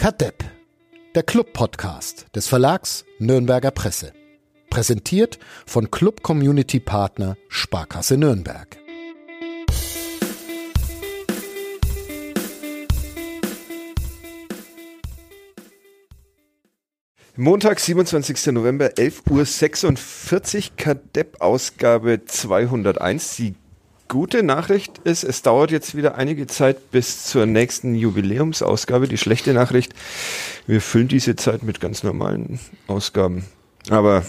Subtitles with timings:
[0.00, 0.42] Kadepp,
[1.14, 4.14] der Club-Podcast des Verlags Nürnberger Presse.
[4.70, 8.78] Präsentiert von Club Community Partner Sparkasse Nürnberg.
[17.36, 18.54] Montag, 27.
[18.54, 23.36] November, 11.46 Uhr, Kadepp-Ausgabe 201.
[23.36, 23.54] Die
[24.10, 29.08] gute Nachricht ist, es dauert jetzt wieder einige Zeit bis zur nächsten Jubiläumsausgabe.
[29.08, 29.94] Die schlechte Nachricht,
[30.66, 33.44] wir füllen diese Zeit mit ganz normalen Ausgaben.
[33.88, 34.24] Aber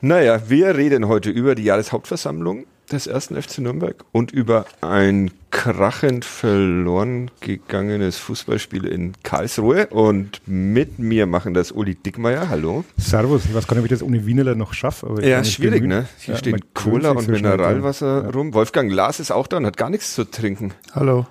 [0.00, 6.24] naja, wir reden heute über die Jahreshauptversammlung des ersten FC Nürnberg und über ein krachend
[6.24, 9.86] verloren gegangenes Fußballspiel in Karlsruhe.
[9.86, 12.48] Und mit mir machen das Uli Dickmeier.
[12.48, 12.84] Hallo.
[12.96, 13.44] Servus.
[13.44, 15.14] Ich weiß gar nicht, ob ich das ohne Wienerle noch schaffe.
[15.22, 16.00] ja, schwierig, bemühen.
[16.00, 16.08] ne?
[16.18, 18.30] Hier ja, stehen Cola und Mineralwasser ja.
[18.30, 18.52] rum.
[18.52, 20.74] Wolfgang Lars ist auch da und hat gar nichts zu trinken.
[20.94, 21.26] Hallo.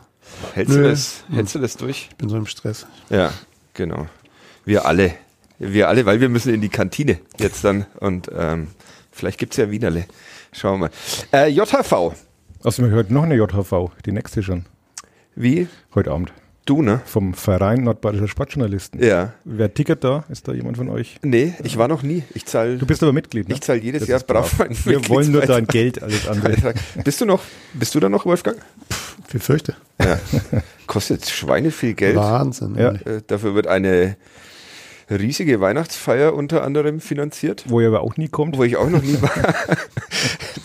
[0.53, 2.07] Hältst, du das, hältst du das durch?
[2.11, 2.87] Ich bin so im Stress.
[3.09, 3.31] Ja,
[3.73, 4.07] genau.
[4.65, 5.13] Wir alle.
[5.59, 7.85] Wir alle, weil wir müssen in die Kantine jetzt dann.
[7.99, 8.67] Und ähm,
[9.11, 10.05] vielleicht gibt's ja Wienerle.
[10.53, 10.91] Schauen wir mal.
[11.45, 12.13] Äh, JHV.
[12.63, 14.65] Außerdem heute noch eine JHV, die nächste schon.
[15.35, 15.67] Wie?
[15.95, 16.31] Heute Abend.
[16.65, 17.01] Du, ne?
[17.05, 19.03] Vom Verein Nordbadischer Sportjournalisten.
[19.03, 19.33] Ja.
[19.43, 20.23] Wer Ticket da?
[20.29, 21.17] Ist da jemand von euch?
[21.21, 22.23] Nee, ich war noch nie.
[22.35, 23.55] Ich zahl, du bist aber Mitglied, ne?
[23.55, 26.73] Ich zahle jedes das Jahr brav mein Wir wollen nur dein Geld, alles andere.
[27.03, 27.41] bist du noch,
[27.73, 28.57] bist du da noch, Wolfgang?
[28.89, 29.75] Pff, ich fürchte.
[29.99, 30.17] Ja.
[30.87, 32.15] Kostet Schweine viel Geld.
[32.15, 32.75] Wahnsinn.
[32.75, 32.91] Ja.
[32.91, 34.15] Äh, dafür wird eine
[35.09, 37.65] riesige Weihnachtsfeier unter anderem finanziert.
[37.67, 38.57] Wo ihr aber auch nie kommt.
[38.57, 39.31] Wo ich auch noch nie war.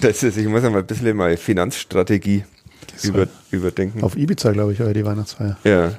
[0.00, 2.44] das ist, ich muss ja mal ein bisschen meine Finanzstrategie
[3.02, 4.02] über, überdenken.
[4.02, 5.56] Auf Ibiza, glaube ich, die Weihnachtsfeier.
[5.64, 5.92] Ja.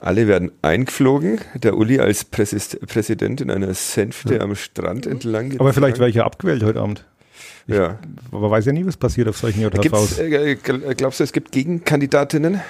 [0.00, 1.40] Alle werden eingeflogen.
[1.54, 4.40] Der Uli als Präsis Präsident in einer Sänfte ja.
[4.40, 5.50] am Strand entlang.
[5.50, 5.60] Getragen.
[5.60, 7.04] Aber vielleicht wäre ich ja abgewählt heute Abend.
[7.68, 7.98] Ich, ja.
[8.32, 10.18] Man weiß ja nie, was passiert auf solchen JVs.
[10.18, 10.56] Äh,
[10.96, 12.60] glaubst du, es gibt Gegenkandidatinnen?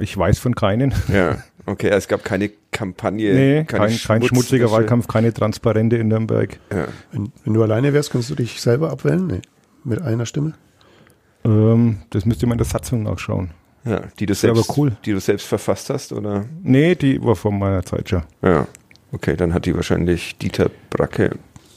[0.00, 0.92] Ich weiß von keinen.
[1.12, 3.34] Ja, okay, es gab keine Kampagne.
[3.34, 6.58] Nee, keine kein, kein schmutziger Wahlkampf, keine Transparente in Nürnberg.
[6.70, 6.88] Ja.
[7.12, 9.26] Wenn, wenn, du alleine wärst, kannst du dich selber abwählen?
[9.26, 9.42] Nee,
[9.84, 10.54] mit einer Stimme?
[11.44, 13.50] Ähm, das müsste man in der Satzung nachschauen.
[13.84, 14.92] Ja, die du, selbst, cool.
[15.04, 16.44] die du selbst verfasst hast, oder?
[16.62, 18.22] Nee, die war von meiner Zeit schon.
[18.40, 18.68] Ja,
[19.10, 21.36] okay, dann hat die wahrscheinlich Dieter Bracke,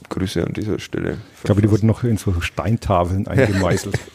[0.10, 1.16] Grüße an dieser Stelle.
[1.16, 1.34] Verfasst.
[1.38, 3.98] Ich glaube, die wurden noch in so Steintafeln eingemeißelt.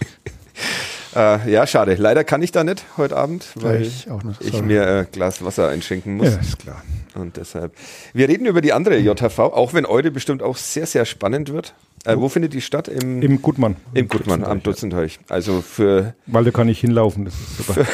[1.15, 1.95] Äh, ja, schade.
[1.95, 4.07] Leider kann ich da nicht heute Abend, weil ich,
[4.41, 6.29] ich mir ein äh, Glas Wasser einschenken muss.
[6.29, 6.83] Ja, ist klar.
[7.15, 7.73] Und deshalb.
[8.13, 11.75] Wir reden über die andere JHV, auch wenn heute bestimmt auch sehr, sehr spannend wird.
[12.05, 12.89] Äh, wo findet die statt?
[12.89, 13.77] Im, Im Gutmann.
[13.93, 15.19] Im Gutmann, am Dutzendteich.
[15.29, 16.15] Also für.
[16.27, 17.87] Weil da kann ich hinlaufen, das ist super.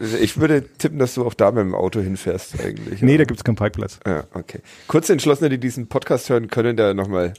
[0.20, 3.02] ich würde tippen, dass du auch da mit dem Auto hinfährst eigentlich.
[3.02, 3.98] Nee, da gibt es keinen Parkplatz.
[4.06, 4.60] Ja, okay.
[4.86, 7.34] Kurz Entschlossene, die diesen Podcast hören, können da nochmal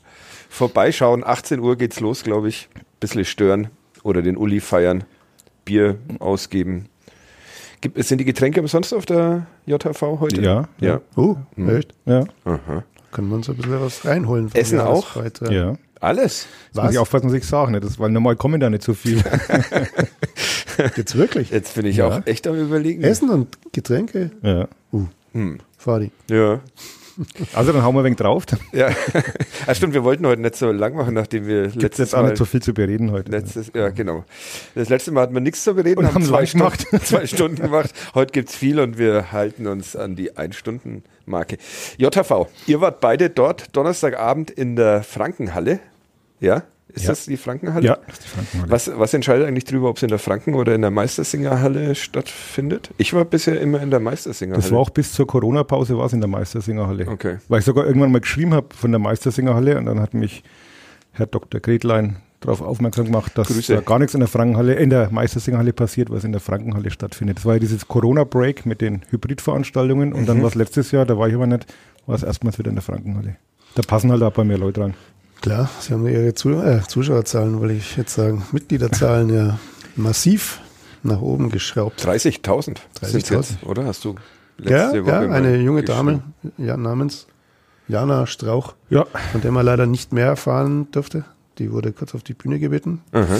[0.50, 1.23] vorbeischauen.
[1.23, 2.68] 18 Uhr geht's los, glaube ich.
[3.00, 3.69] Bisschen stören
[4.03, 5.03] oder den Uli feiern,
[5.66, 6.88] Bier ausgeben.
[7.81, 10.41] Gibt, sind die Getränke umsonst auf der JHV heute?
[10.41, 10.69] Ja.
[10.80, 11.02] Ja.
[11.16, 11.78] Oh, hm.
[11.78, 11.94] echt?
[12.06, 12.24] Ja.
[12.46, 12.84] Aha.
[13.12, 14.50] Können wir uns ein bisschen was reinholen?
[14.53, 15.16] Essen auch?
[15.50, 15.75] Ja.
[16.00, 16.47] Alles?
[16.74, 16.84] Was?
[16.84, 17.81] Muss ich aufpassen, was ich sage, ne?
[17.97, 19.24] weil normal kommen da nicht so viel.
[20.97, 21.52] Jetzt wirklich?
[21.52, 22.08] Jetzt bin ich ja.
[22.08, 23.03] auch echt am überlegen.
[23.03, 24.31] Essen und Getränke?
[24.41, 24.68] Ja.
[24.91, 25.06] Uh.
[25.34, 25.59] Hm.
[25.78, 26.12] Fadi.
[26.30, 26.62] Ja.
[27.53, 28.46] Also dann hauen wir ein wenig drauf.
[28.72, 28.90] Ja.
[29.68, 32.22] ja, stimmt, wir wollten heute nicht so lang machen, nachdem wir Gibt's letztes jetzt auch
[32.22, 33.31] Mal nicht so viel zu bereden heute.
[33.31, 34.25] Letztes, ja, genau.
[34.75, 37.91] Das letzte Mal hatten wir nichts zu bereden, und haben zwei, Stunden, zwei Stunden gemacht.
[38.16, 41.57] Heute gibt es viel und wir halten uns an die Ein-Stunden-Marke.
[41.97, 45.79] JHV, ihr wart beide dort Donnerstagabend in der Frankenhalle.
[46.40, 46.63] Ja?
[46.94, 47.09] Ist ja.
[47.09, 47.86] das die Frankenhalle?
[47.86, 48.72] Ja, das ist die Frankenhalle.
[48.72, 52.92] Was, was entscheidet eigentlich darüber, ob es in der Franken- oder in der Meistersingerhalle stattfindet?
[52.98, 54.62] Ich war bisher immer in der Meistersingerhalle.
[54.62, 57.08] Das war auch bis zur Corona-Pause war es in der Meistersingerhalle.
[57.08, 57.38] Okay.
[57.48, 60.44] Weil ich sogar irgendwann mal geschrieben habe von der Meistersingerhalle und dann hat mich
[61.14, 61.59] Herr Dr.
[61.59, 63.74] Gretlein darauf aufmerksam gemacht, dass Grüße.
[63.74, 67.38] da gar nichts in der Frankenhalle, in der Meistersingerhalle passiert, was in der Frankenhalle stattfindet.
[67.38, 70.26] Das war ja dieses Corona-Break mit den Hybridveranstaltungen und mhm.
[70.28, 71.66] dann war es letztes Jahr, da war ich aber nicht,
[72.06, 73.38] war es erstmals wieder in der Frankenhalle.
[73.76, 74.94] Da passen halt auch bei mir Leute dran.
[75.44, 79.59] Klar, Sie haben Ihre äh, Zuschauerzahlen, wollte ich jetzt sagen, Mitgliederzahlen ja
[79.98, 80.62] massiv
[81.04, 82.00] nach oben geschraubt.
[82.02, 83.84] 30.000 30.000, oder?
[83.84, 84.16] Hast du
[84.58, 86.23] letzte ja, Woche Ja, eine junge Dame
[86.58, 87.28] ja, namens
[87.90, 89.06] Jana Strauch, ja.
[89.34, 91.26] von der man leider nicht mehr erfahren durfte.
[91.58, 93.02] Die wurde kurz auf die Bühne gebeten.
[93.12, 93.38] Aha.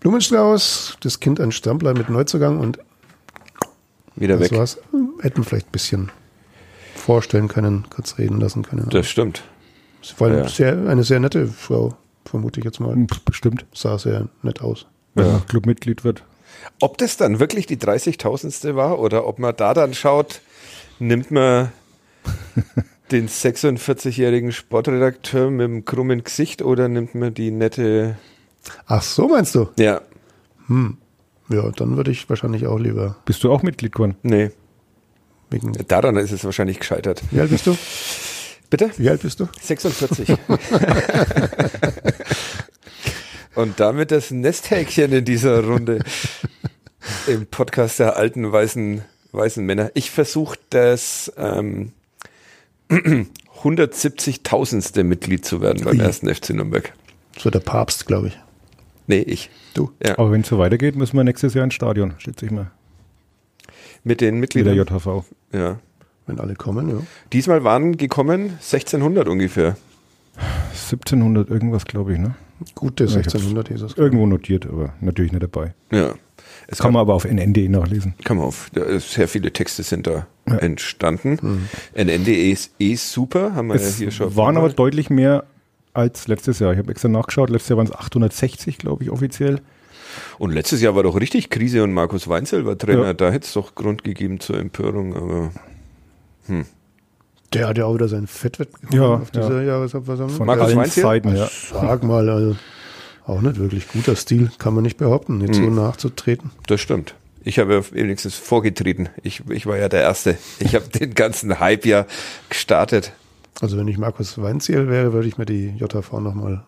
[0.00, 2.78] Blumenstrauß, das Kind ein Strampler mit Neuzugang und
[4.16, 4.58] wieder das weg.
[4.58, 4.78] War's.
[5.20, 6.10] Hätten vielleicht ein bisschen
[6.94, 8.88] vorstellen können, kurz reden lassen können.
[8.88, 9.42] Das stimmt.
[10.04, 10.48] Sie war ja.
[10.48, 11.94] sehr, eine sehr nette Frau,
[12.26, 12.94] vermute ich jetzt mal.
[13.24, 13.64] Bestimmt.
[13.72, 14.86] Sah sehr nett aus.
[15.14, 15.32] Wenn ja.
[15.32, 16.22] man Clubmitglied wird.
[16.80, 18.74] Ob das dann wirklich die 30.000.
[18.74, 20.42] war oder ob man da dann schaut,
[20.98, 21.72] nimmt man
[23.10, 28.18] den 46-jährigen Sportredakteur mit dem krummen Gesicht oder nimmt man die nette.
[28.86, 29.68] Ach so, meinst du?
[29.78, 30.02] Ja.
[30.66, 30.98] Hm.
[31.48, 33.16] Ja, dann würde ich wahrscheinlich auch lieber.
[33.24, 34.16] Bist du auch Mitglied geworden?
[34.22, 34.50] Nee.
[35.50, 37.22] Wegen Daran ist es wahrscheinlich gescheitert.
[37.30, 37.76] Wie alt bist du?
[38.76, 38.90] Bitte?
[38.96, 39.46] Wie alt bist du?
[39.60, 40.30] 46.
[43.54, 46.00] Und damit das Nesthäkchen in dieser Runde
[47.28, 49.92] im Podcast der alten weißen, weißen Männer.
[49.94, 51.92] Ich versuche das ähm,
[52.90, 55.04] 170.000.
[55.04, 56.04] Mitglied zu werden beim Ui.
[56.04, 56.92] ersten FC Nürnberg.
[57.38, 58.40] So der Papst, glaube ich.
[59.06, 59.50] Nee, ich.
[59.74, 59.92] Du?
[60.04, 60.18] Ja.
[60.18, 62.72] Aber wenn es so weitergeht, müssen wir nächstes Jahr ins Stadion, schätze ich mal.
[64.02, 64.74] Mit den Mit der Mitgliedern.
[64.74, 65.24] JHV.
[65.52, 65.78] Ja.
[66.26, 66.96] Wenn alle kommen, ja.
[67.32, 69.76] Diesmal waren gekommen 1600 ungefähr.
[70.70, 72.34] 1700 irgendwas, glaube ich, ne?
[72.74, 73.94] Gute Ja, ich hab's 1600 Jesus.
[73.96, 75.74] Irgendwo notiert, aber natürlich nicht dabei.
[75.92, 76.14] Ja.
[76.66, 78.14] Es Kann man aber auf nn.de nachlesen.
[78.24, 78.70] Kann man auf.
[78.74, 80.56] Ist Sehr viele Texte sind da Ja.
[80.58, 81.68] entstanden.
[81.94, 84.34] NNDE ist eh super, haben wir ja Es hier schon.
[84.34, 85.44] waren aber deutlich mehr
[85.92, 86.72] als letztes Jahr.
[86.72, 87.50] Ich habe extra nachgeschaut.
[87.50, 89.60] Letztes Jahr waren es 860, glaube ich, offiziell.
[90.38, 93.04] Und letztes Jahr war doch richtig Krise und Markus Weinzel war Trainer.
[93.06, 93.14] Ja.
[93.14, 95.50] Da hätte es doch Grund gegeben zur Empörung, aber
[97.52, 100.36] Der hat ja auch wieder sein Fett weggehauen Ja, auf dieser Jahresabversammlung.
[100.36, 100.90] Von Markus allen?
[100.90, 101.48] Seiten, ja.
[101.70, 102.56] Sag mal, also
[103.26, 105.74] auch nicht wirklich guter Stil, kann man nicht behaupten, jetzt Hm.
[105.74, 106.50] so nachzutreten.
[106.66, 107.14] das stimmt.
[107.46, 109.10] Ich habe ja wenigstens vorgetreten.
[109.22, 110.38] Ich, ich war ja der Erste.
[110.60, 112.06] Ich habe den ganzen Hype ja
[112.48, 113.12] gestartet.
[113.60, 116.64] Also wenn ich Markus Weinziel wäre, würde ich mir die JV nochmal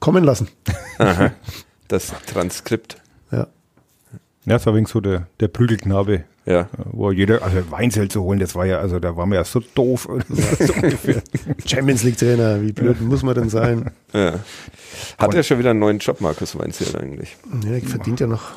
[0.00, 0.48] kommen lassen.
[0.98, 1.32] Aha.
[1.88, 2.96] Das Transkript.
[4.44, 4.52] Ja.
[4.52, 6.60] Ja, das war wegen so der, der Prügelknabe, Ja.
[6.60, 9.44] äh, wo jeder, also Weinzel zu holen, das war ja, also da war mir ja
[9.44, 10.06] so doof.
[10.60, 11.22] so ungefähr.
[11.66, 13.90] Champions League Trainer, wie blöd muss man denn sein?
[14.12, 14.34] ja.
[15.18, 17.36] Hat er schon wieder einen neuen Job, Markus Weinzel eigentlich?
[17.64, 18.52] Ja, verdient ja noch.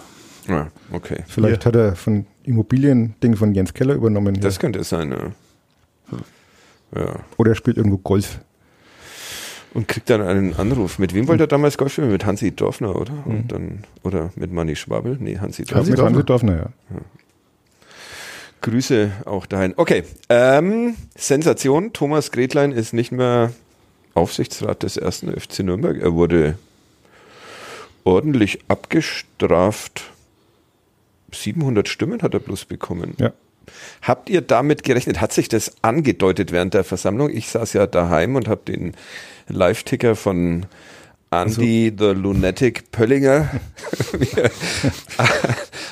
[0.48, 1.24] Ja, okay.
[1.28, 4.40] Vielleicht hat er von Immobilien-Ding von Jens Keller übernommen.
[4.40, 4.62] Das ja.
[4.62, 5.32] könnte es sein, ja.
[6.96, 7.20] Ja.
[7.38, 8.40] Oder er spielt irgendwo Golf.
[9.78, 10.98] Und kriegt dann einen Anruf.
[10.98, 12.12] Mit wem wollte er damals Golf spielen?
[12.12, 13.14] Mit Hansi Dorfner, oder?
[13.14, 13.24] Mhm.
[13.26, 15.18] Und dann, oder mit Manni Schwabel?
[15.20, 15.92] Nee, Hansi Ja, Dorfner.
[15.92, 16.16] mit Dorfner?
[16.18, 17.02] Hansi Dorfner, ja.
[18.62, 19.76] Grüße auch dahin.
[19.78, 21.94] Okay, ähm, Sensation.
[21.94, 23.52] Thomas Gretlein ist nicht mehr
[24.16, 26.02] Aufsichtsrat des ersten FC Nürnberg.
[26.02, 26.58] Er wurde
[28.04, 30.06] ordentlich abgestraft.
[31.32, 33.14] 700 Stimmen hat er bloß bekommen.
[33.20, 33.32] Ja.
[34.02, 35.22] Habt ihr damit gerechnet?
[35.22, 37.30] Hat sich das angedeutet während der Versammlung?
[37.30, 38.94] Ich saß ja daheim und habe den
[39.50, 40.66] Live-Ticker von
[41.30, 43.50] Andy the Lunatic Pöllinger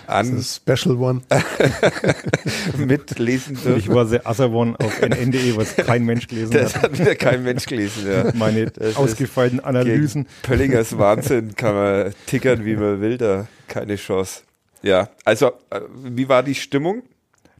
[0.07, 1.21] an, Special One.
[2.77, 3.77] mitlesen dürfen.
[3.77, 6.83] Ich war sehr asserwon auf nn.de, was kein Mensch gelesen Das hat.
[6.83, 8.31] hat wieder kein Mensch gelesen, ja.
[8.33, 10.25] Meine Das ausgefeilten Analysen.
[10.43, 14.41] Pöllingers Wahnsinn kann man tickern, wie man will, da keine Chance.
[14.83, 17.03] Ja, also äh, wie war die Stimmung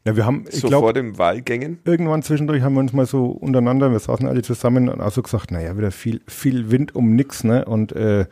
[0.05, 1.79] Ja, wir haben, ich so vor glaube, den Wahlgängen?
[1.83, 5.51] irgendwann zwischendurch haben wir uns mal so untereinander, wir saßen alle zusammen und also gesagt,
[5.51, 7.65] naja, wieder viel, viel Wind um nix, ne?
[7.65, 8.25] Und äh,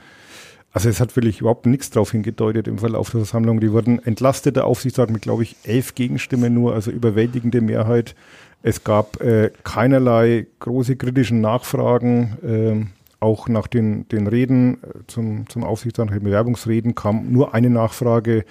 [0.72, 3.60] also es hat wirklich überhaupt nichts darauf hingedeutet im Verlauf der Versammlung.
[3.60, 8.16] Die wurden entlastet, der Aufsichtsrat mit, glaube ich, elf Gegenstimmen nur, also überwältigende Mehrheit.
[8.62, 12.38] Es gab äh, keinerlei große kritischen Nachfragen.
[12.44, 12.88] ähm,
[13.24, 17.70] auch nach den, den Reden äh, zum, zum Aufsichtsrat, nach den Bewerbungsreden kam nur eine
[17.70, 18.44] Nachfrage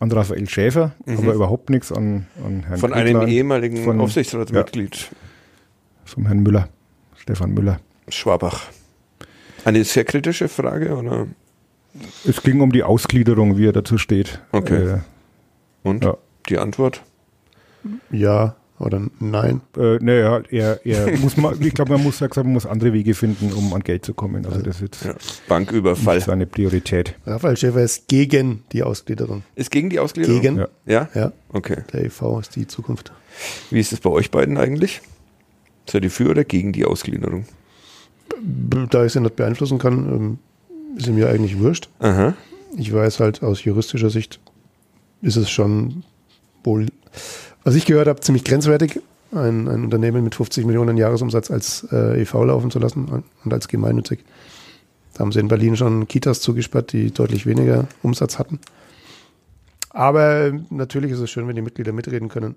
[0.00, 2.76] an Raphael Schäfer, aber überhaupt nichts an, an Herrn Mhm.
[2.78, 5.10] Von einem Gretlein, ehemaligen von- Aufsichtsratsmitglied,
[6.04, 6.68] vom Herrn Müller,
[7.16, 7.78] Stefan Müller.
[8.08, 8.64] Schwabach.
[9.64, 11.26] Eine sehr kritische Frage, oder?
[12.26, 14.40] Es ging um die Ausgliederung, wie er dazu steht.
[14.52, 15.00] Okay.
[15.82, 16.16] Und Ja.
[16.48, 17.02] die Antwort?
[18.10, 19.60] Ja oder nein.
[19.76, 22.92] Äh, naja, er, er muss mal, ich glaube, man muss, er gesagt, man muss andere
[22.92, 24.44] Wege finden, um an Geld zu kommen.
[24.46, 25.14] Also das ist jetzt Ja.
[25.48, 26.16] Banküberfall.
[26.16, 27.14] nicht seine Priorität.
[27.26, 29.42] Raphael Schäfer ist gegen die Ausgliederung.
[29.54, 30.40] Ist gegen die Ausgliederung?
[30.40, 30.56] Gegen?
[30.58, 30.68] Ja.
[30.86, 31.08] Ja?
[31.14, 31.76] Ja, Okay.
[31.92, 33.12] der EV ist die Zukunft.
[33.70, 35.00] Wie ist es bei euch beiden eigentlich?
[35.88, 37.44] Seid ihr für oder gegen die Ausgliederung?
[38.90, 40.38] Da ich sie nicht beeinflussen kann, ähm,
[40.96, 41.88] ist sie mir eigentlich wurscht.
[41.98, 42.34] Aha.
[42.76, 44.40] Ich weiß halt aus juristischer Sicht
[45.22, 46.04] ist es schon
[46.64, 46.86] wohl,
[47.70, 49.00] was ich gehört habe, ziemlich grenzwertig,
[49.30, 53.68] ein, ein Unternehmen mit 50 Millionen Jahresumsatz als äh, EV laufen zu lassen und als
[53.68, 54.24] gemeinnützig.
[55.14, 58.58] Da haben sie in Berlin schon Kitas zugesperrt, die deutlich weniger Umsatz hatten.
[59.90, 62.56] Aber natürlich ist es schön, wenn die Mitglieder mitreden können.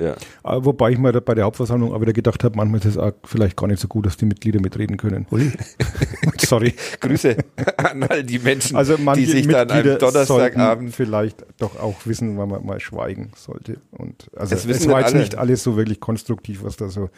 [0.00, 0.12] Ja.
[0.44, 3.12] Äh, Wobei ich mir bei der Hauptversammlung auch wieder gedacht habe, manchmal ist es auch
[3.24, 5.26] vielleicht gar nicht so gut, dass die Mitglieder mitreden können.
[6.38, 6.74] Sorry.
[7.00, 7.36] Grüße
[7.76, 12.48] an all die Menschen, Also die sich dann am Donnerstagabend vielleicht doch auch wissen, wann
[12.48, 13.78] man mal schweigen sollte.
[13.90, 15.20] Und also es wissen war jetzt alle.
[15.20, 17.10] nicht alles so wirklich konstruktiv, was da so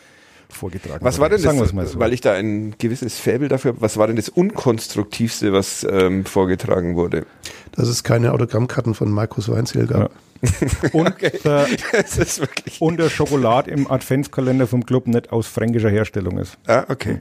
[0.52, 1.22] vorgetragen Was wurde.
[1.22, 1.98] war denn Sagen das, wir's mal so.
[1.98, 6.24] weil ich da ein gewisses Faible dafür habe, was war denn das Unkonstruktivste, was ähm,
[6.24, 7.26] vorgetragen wurde?
[7.72, 10.10] dass es keine Autogrammkarten von Markus Weinziel gab.
[10.92, 11.14] und,
[11.44, 12.80] der, Das ist wirklich.
[12.80, 16.58] und der Schokolade im Adventskalender vom Club nicht aus fränkischer Herstellung ist.
[16.66, 17.20] Ah, okay.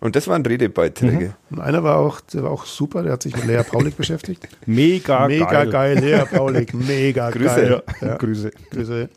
[0.00, 1.34] Und das waren Redebeiträge.
[1.50, 4.48] Und einer war auch, der war auch super, der hat sich mit Lea Paulik beschäftigt.
[4.66, 5.68] Mega, mega geil.
[5.70, 5.98] geil.
[5.98, 7.44] Lea Paulik, mega Grüße.
[7.44, 7.82] geil.
[8.00, 8.06] Ja.
[8.08, 8.16] Ja.
[8.16, 8.50] Grüße.
[8.70, 9.10] Grüße.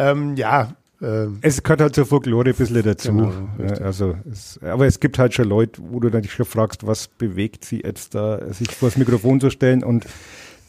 [0.00, 0.72] ähm, ja,
[1.02, 3.12] ähm, es gehört halt zur Folklore ein bisschen dazu.
[3.12, 6.46] Genau, ja, also es, aber es gibt halt schon Leute, wo du dann dich schon
[6.46, 10.06] fragst, was bewegt sie jetzt da, sich vor das Mikrofon zu stellen und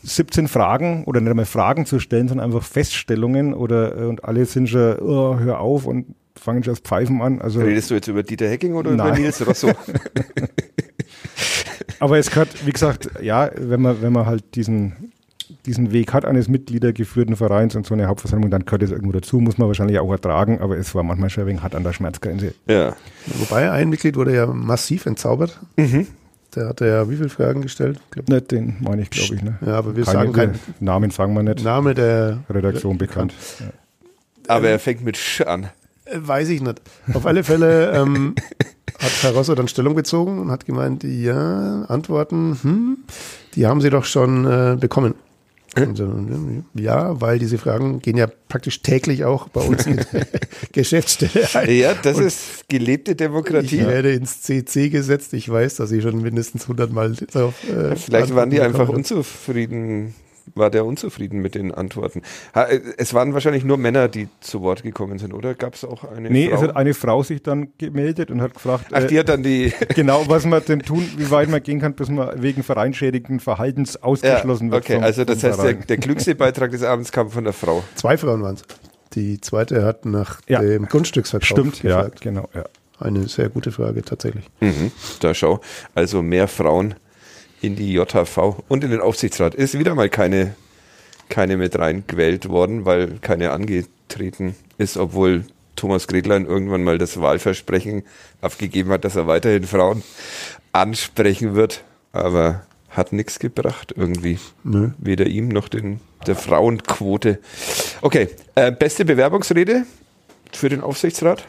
[0.03, 4.45] 17 Fragen oder nicht einmal Fragen zu stellen, sondern einfach Feststellungen oder äh, und alle
[4.45, 7.41] sind schon, oh, hör auf und fangen schon das Pfeifen an.
[7.41, 9.07] Also, Redest du jetzt über Dieter Hecking oder nein.
[9.07, 9.71] über Nils Rosso?
[11.99, 15.13] aber es gehört, wie gesagt, ja, wenn man, wenn man halt diesen
[15.65, 19.39] diesen Weg hat eines mitgliedergeführten Vereins und so eine Hauptversammlung, dann gehört es irgendwo dazu,
[19.39, 21.93] muss man wahrscheinlich auch ertragen, aber es war manchmal schon ein wenig hart an der
[21.93, 22.53] Schmerzgrenze.
[22.67, 22.95] Ja.
[23.37, 25.59] Wobei ein Mitglied wurde ja massiv entzaubert.
[25.75, 26.07] Mhm.
[26.55, 27.99] Der hatte ja wie viele Fragen gestellt?
[28.11, 29.43] Glaub, nicht den meine ich, glaube ich.
[29.43, 29.57] Ne?
[29.65, 31.63] Ja, aber wir Keine, sagen keinen Namen sagen wir nicht.
[31.63, 33.33] Name der Redaktion bekannt.
[33.59, 33.67] Ja.
[34.47, 35.69] Aber er fängt mit Sch an.
[36.05, 36.81] Äh, weiß ich nicht.
[37.13, 38.35] Auf alle Fälle ähm,
[38.99, 42.97] hat Herr Rosso dann Stellung bezogen und hat gemeint, ja, Antworten, hm,
[43.55, 45.15] die haben sie doch schon äh, bekommen.
[46.73, 50.27] Ja, weil diese Fragen gehen ja praktisch täglich auch bei uns in der
[50.71, 51.71] Geschäftsstelle ein.
[51.75, 53.77] Ja, das Und ist gelebte Demokratie.
[53.77, 55.33] Ich werde ins CC gesetzt.
[55.33, 57.53] Ich weiß, dass ich schon mindestens 100 Mal darauf.
[57.69, 60.15] Äh, Vielleicht waren die einfach unzufrieden
[60.57, 62.21] war der unzufrieden mit den Antworten.
[62.97, 66.29] Es waren wahrscheinlich nur Männer, die zu Wort gekommen sind, oder gab es auch eine
[66.29, 66.55] nee, Frau?
[66.55, 69.73] es hat eine Frau sich dann gemeldet und hat gefragt, Ach, die hat dann die
[69.95, 74.01] genau, was man denn tun, wie weit man gehen kann, bis man wegen vereinschädigenden Verhaltens
[74.01, 74.97] ausgeschlossen ja, okay, wird.
[74.97, 77.83] Okay, also das heißt, der, der, klügste Beitrag des Abends kam von der Frau.
[77.95, 78.63] Zwei Frauen waren es.
[79.13, 80.61] Die zweite hat nach ja.
[80.61, 82.23] dem Grundstücksverkauf Stimmt, gefragt.
[82.23, 82.65] ja, genau, ja.
[82.99, 84.45] Eine sehr gute Frage tatsächlich.
[84.59, 85.59] Mhm, da schau,
[85.93, 86.95] also mehr Frauen
[87.61, 89.55] in die JHV und in den Aufsichtsrat.
[89.55, 90.55] Ist wieder mal keine
[91.29, 95.45] keine mit reingewählt worden, weil keine angetreten ist, obwohl
[95.75, 98.03] Thomas Gretlein irgendwann mal das Wahlversprechen
[98.41, 100.03] abgegeben hat, dass er weiterhin Frauen
[100.71, 101.83] ansprechen wird,
[102.13, 104.39] aber hat nichts gebracht irgendwie.
[104.63, 104.91] Nö.
[104.97, 107.39] Weder ihm noch den, der Frauenquote.
[108.01, 109.85] Okay, äh, beste Bewerbungsrede
[110.51, 111.45] für den Aufsichtsrat?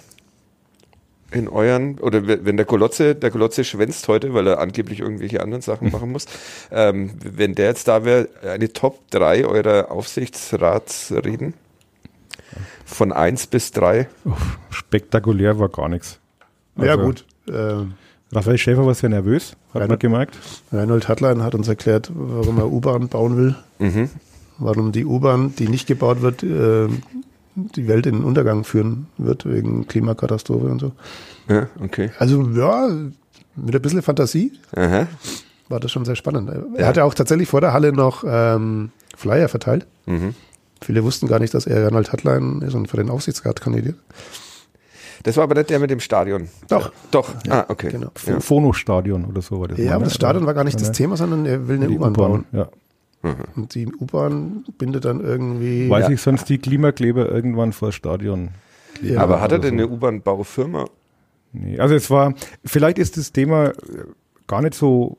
[1.30, 5.62] In euren, oder wenn der Kolotze, der Kolotze schwänzt heute, weil er angeblich irgendwelche anderen
[5.62, 6.26] Sachen machen muss,
[6.70, 11.54] ähm, wenn der jetzt da wäre, eine Top 3 eurer Aufsichtsratsreden?
[12.86, 14.08] Von 1 bis 3?
[14.70, 16.18] Spektakulär war gar nichts.
[16.76, 17.26] Also, ja, gut.
[17.46, 17.84] Äh,
[18.32, 20.38] Raphael Schäfer war sehr nervös, hat Reinhold, man gemerkt.
[20.72, 23.56] Reinhold Hartlein hat uns erklärt, warum er U-Bahn bauen will.
[23.78, 24.10] Mhm.
[24.58, 26.88] Warum die U-Bahn, die nicht gebaut wird, äh,
[27.74, 30.92] die Welt in den Untergang führen wird wegen Klimakatastrophe und so.
[31.48, 32.10] Ja, okay.
[32.18, 32.88] Also ja,
[33.56, 35.06] mit ein bisschen Fantasie Aha.
[35.68, 36.50] war das schon sehr spannend.
[36.50, 36.86] Er ja.
[36.86, 39.86] hat ja auch tatsächlich vor der Halle noch ähm, Flyer verteilt.
[40.06, 40.34] Mhm.
[40.80, 43.96] Viele wussten gar nicht, dass er Ronald Hartlein ist und für den Aufsichtsrat kandidiert.
[45.24, 46.48] Das war aber nicht der mit dem Stadion.
[46.68, 46.86] Doch.
[46.86, 47.34] Ja, doch.
[47.44, 47.90] Ja, ah, okay.
[47.90, 48.10] Genau.
[48.24, 48.38] Ja.
[48.38, 49.78] Phono-Stadion oder so war das.
[49.78, 52.44] Ja, aber das Stadion war gar nicht das Thema, sondern er will eine U-Bahn bauen.
[52.52, 52.68] Ja.
[53.22, 53.34] Mhm.
[53.56, 55.88] Und die U-Bahn bindet dann irgendwie.
[55.90, 56.14] Weiß ja.
[56.14, 58.50] ich sonst die Klimakleber irgendwann vor Stadion.
[59.02, 59.84] Ja, aber hat er denn so.
[59.84, 60.86] eine U-Bahn-Baufirma?
[61.52, 62.34] Nee, also es war,
[62.64, 63.72] vielleicht ist das Thema äh,
[64.46, 65.18] gar nicht so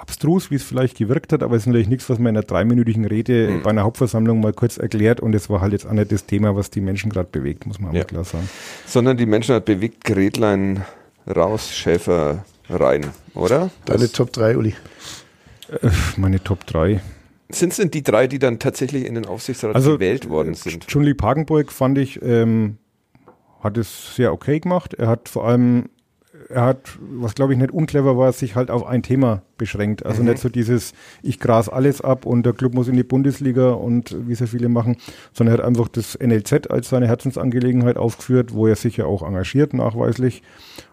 [0.00, 2.46] abstrus, wie es vielleicht gewirkt hat, aber es ist natürlich nichts, was man in einer
[2.46, 3.62] dreiminütigen Rede mhm.
[3.62, 6.56] bei einer Hauptversammlung mal kurz erklärt und es war halt jetzt auch nicht das Thema,
[6.56, 8.04] was die Menschen gerade bewegt, muss man ja.
[8.04, 8.48] klar sagen.
[8.86, 10.84] Sondern die Menschen hat bewegt Gretlein
[11.26, 13.70] raus, Schäfer rein, oder?
[13.84, 14.74] Deine das Top 3, Uli.
[15.70, 17.00] Äh, meine Top 3.
[17.50, 20.90] Sind es denn die drei, die dann tatsächlich in den Aufsichtsrat also, gewählt worden sind?
[20.90, 22.76] Junli Pagenburg fand ich, ähm,
[23.60, 24.94] hat es sehr okay gemacht.
[24.94, 25.88] Er hat vor allem,
[26.50, 30.06] er hat, was glaube ich nicht unclever war, sich halt auf ein Thema beschränkt.
[30.06, 30.30] Also mhm.
[30.30, 34.16] nicht so dieses, ich gras alles ab und der Club muss in die Bundesliga und
[34.26, 34.96] wie sehr viele machen,
[35.32, 39.22] sondern er hat einfach das NLZ als seine Herzensangelegenheit aufgeführt, wo er sich ja auch
[39.22, 40.42] engagiert, nachweislich.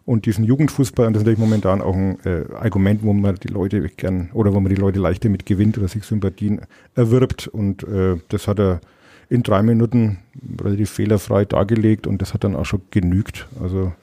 [0.03, 3.47] Und diesen Jugendfußball, und das ist natürlich momentan auch ein äh, Argument, wo man die
[3.47, 6.61] Leute gern oder wo man die Leute leichter mit gewinnt oder sich Sympathien
[6.95, 7.47] erwirbt.
[7.47, 8.81] Und äh, das hat er
[9.29, 10.19] in drei Minuten
[10.61, 13.47] relativ fehlerfrei dargelegt und das hat dann auch schon genügt.
[13.61, 13.93] Also,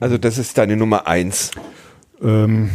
[0.00, 1.50] also das ist deine Nummer eins.
[2.22, 2.70] Ähm,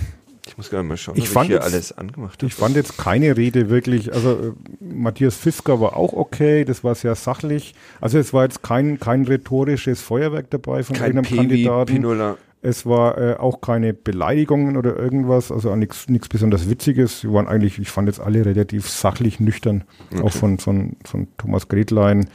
[0.48, 2.48] ich muss gerade mal schauen, ich fand ich hier jetzt, alles angemacht habe.
[2.48, 6.96] Ich fand jetzt keine Rede wirklich, also äh, Matthias Fisker war auch okay, das war
[6.96, 7.74] sehr sachlich.
[8.02, 11.94] Also es war jetzt kein, kein rhetorisches Feuerwerk dabei von kein irgendeinem Kandidaten.
[11.94, 12.38] Pinola.
[12.64, 17.22] Es war äh, auch keine Beleidigungen oder irgendwas, also nichts besonders Witziges.
[17.22, 20.22] Sie waren eigentlich, ich fand jetzt alle relativ sachlich nüchtern, okay.
[20.22, 22.30] auch von, von, von Thomas Gretlein.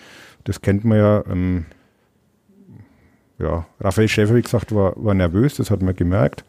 [0.44, 1.24] Das kennt man ja.
[1.30, 1.66] Ähm,
[3.38, 6.44] ja, Raphael Schäfer, wie gesagt, war, war nervös, das hat man gemerkt.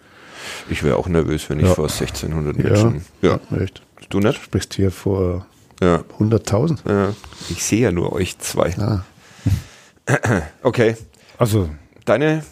[0.69, 1.73] Ich wäre auch nervös, wenn ich ja.
[1.73, 3.05] vor 1600 Menschen.
[3.21, 3.57] Ja, ja.
[3.57, 3.81] echt.
[4.09, 4.37] Du nicht?
[4.37, 5.45] Du sprichst hier vor
[5.81, 6.03] ja.
[6.19, 6.77] 100.000.
[6.87, 7.13] Ja.
[7.49, 8.75] Ich sehe ja nur euch zwei.
[8.77, 9.03] Ah.
[10.63, 10.95] Okay.
[11.37, 11.69] Also.
[12.05, 12.43] Deine,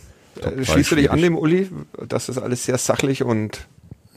[0.42, 1.70] äh, schließt du dich an dem Uli,
[2.08, 3.68] dass das alles sehr sachlich und.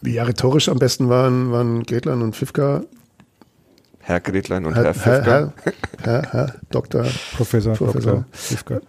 [0.02, 2.82] Ja, rhetorisch am besten waren, waren Gretlein und Fifka
[4.08, 5.52] Herr Gretlein und Herr, Herr Herr,
[6.02, 7.04] Herr, Herr, Doktor,
[7.36, 8.24] Professor, Professor.
[8.48, 8.80] Dr.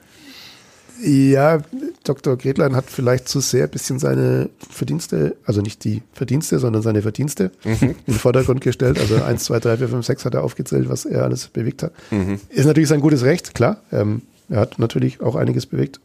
[1.01, 1.59] Ja,
[2.03, 2.37] Dr.
[2.37, 7.01] Gretlein hat vielleicht zu sehr ein bisschen seine Verdienste, also nicht die Verdienste, sondern seine
[7.01, 7.77] Verdienste mhm.
[7.81, 8.99] in den Vordergrund gestellt.
[8.99, 11.93] Also 1, 2, 3, 4, 5, 6 hat er aufgezählt, was er alles bewegt hat.
[12.11, 12.39] Mhm.
[12.49, 13.81] Ist natürlich sein gutes Recht, klar.
[13.91, 15.99] Ähm, er hat natürlich auch einiges bewegt,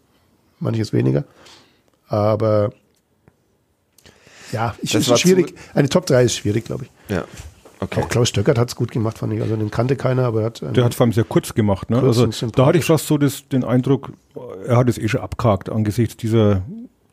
[0.60, 1.24] manches weniger.
[2.08, 2.72] Aber
[4.52, 5.54] ja, ich, ist schwierig.
[5.74, 7.12] Eine Top 3 ist schwierig, glaube ich.
[7.14, 7.24] Ja.
[7.84, 8.00] Okay.
[8.00, 9.42] Auch Klaus Stöckert hat es gut gemacht, fand ich.
[9.42, 10.62] Also den kannte keiner, aber er hat.
[10.76, 11.90] Der hat vor allem sehr kurz gemacht.
[11.90, 12.00] Ne?
[12.00, 14.12] Kurz also da hatte ich fast so das, den Eindruck,
[14.66, 16.62] er hat es eh schon abgehakt angesichts dieser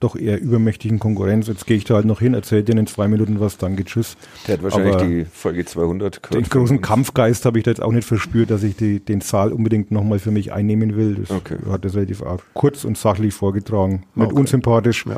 [0.02, 1.48] doch eher übermächtigen Konkurrenz.
[1.48, 3.88] Jetzt gehe ich da halt noch hin, erzähle dir in zwei Minuten was, dann geht
[3.88, 4.18] Tschüss.
[4.48, 6.46] Der hat wahrscheinlich aber die Folge 200 gehört.
[6.46, 9.54] Den großen Kampfgeist habe ich da jetzt auch nicht verspürt, dass ich die, den Saal
[9.54, 11.16] unbedingt nochmal für mich einnehmen will.
[11.16, 11.58] Das okay.
[11.70, 12.24] hat er relativ
[12.54, 14.04] kurz und sachlich vorgetragen.
[14.16, 14.40] Nicht okay.
[14.40, 15.18] unsympathisch, ja.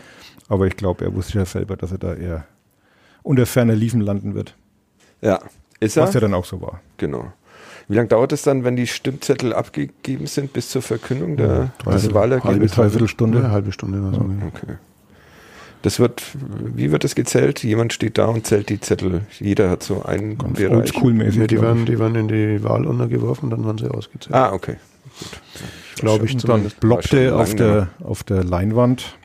[0.50, 2.46] aber ich glaube, er wusste ja selber, dass er da eher
[3.24, 4.56] unter ferner Liefen landen wird.
[5.24, 5.40] Ja,
[5.80, 6.04] ist er.
[6.04, 6.82] Was ja dann auch so war.
[6.98, 7.32] Genau.
[7.88, 11.92] Wie lange dauert es dann, wenn die Stimmzettel abgegeben sind, bis zur Verkündung der, ja,
[11.92, 12.78] des Wahlergebnisses?
[12.78, 13.40] Halbe, dreiviertel Stunde.
[13.40, 14.00] Eine halbe Stunde.
[14.00, 14.22] Oder so.
[14.22, 14.48] Ja.
[14.48, 14.78] Okay.
[15.82, 16.24] Das wird,
[16.76, 17.62] wie wird das gezählt?
[17.62, 19.24] Jemand steht da und zählt die Zettel.
[19.38, 20.78] Jeder hat so einen Ganz Bereich.
[20.78, 21.42] Oldschool-mäßig.
[21.42, 24.34] Ja, die, werden, die werden in die Wahlurne geworfen, dann werden sie ausgezählt.
[24.34, 24.78] Ah, okay.
[25.98, 26.38] Glaube ich.
[26.38, 29.18] Dann blockte auf der, auf der Leinwand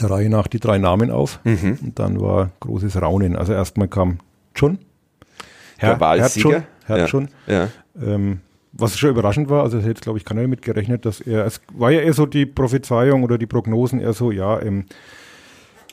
[0.00, 1.38] der Reihe nach die drei Namen auf.
[1.44, 1.78] Mhm.
[1.80, 3.36] Und dann war großes Raunen.
[3.36, 4.18] Also erstmal kam
[4.56, 4.78] John.
[5.78, 6.64] Herr, der Wahlsieger.
[6.86, 7.08] Herr ja.
[7.08, 7.28] schon.
[7.46, 7.68] Ja.
[8.00, 8.40] Ähm,
[8.78, 11.90] was schon überraschend war, also hätte, glaube ich, keiner damit gerechnet, dass er, es war
[11.90, 14.84] ja eher so die Prophezeiung oder die Prognosen eher so, ja, ähm,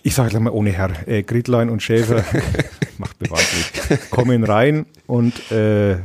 [0.02, 2.26] ich sage mal ohne Herr, äh, Gritlein und Schäfer,
[2.98, 5.98] macht bewahrlich, kommen rein und äh,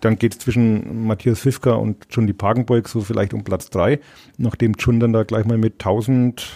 [0.00, 4.00] dann geht es zwischen Matthias Fifka und John die Pagenbeug so vielleicht um Platz drei,
[4.36, 6.50] nachdem John dann da gleich mal mit 1000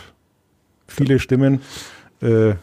[0.87, 1.63] viele Stimmen
[2.21, 2.55] äh,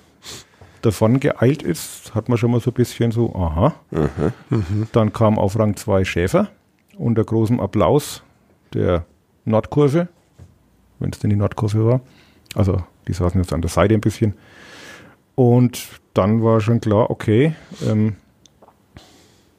[0.86, 3.74] davon geeilt ist, hat man schon mal so ein bisschen so, aha.
[3.92, 4.88] Mhm.
[4.92, 6.50] Dann kam auf Rang 2 Schäfer
[6.98, 8.24] unter großem Applaus
[8.74, 9.06] der
[9.46, 10.08] Nordkurve,
[11.00, 12.02] wenn es denn die Nordkurve war.
[12.56, 14.36] Also die saßen jetzt an der Seite ein bisschen.
[15.36, 17.56] Und dann war schon klar, okay,
[17.86, 18.16] ähm,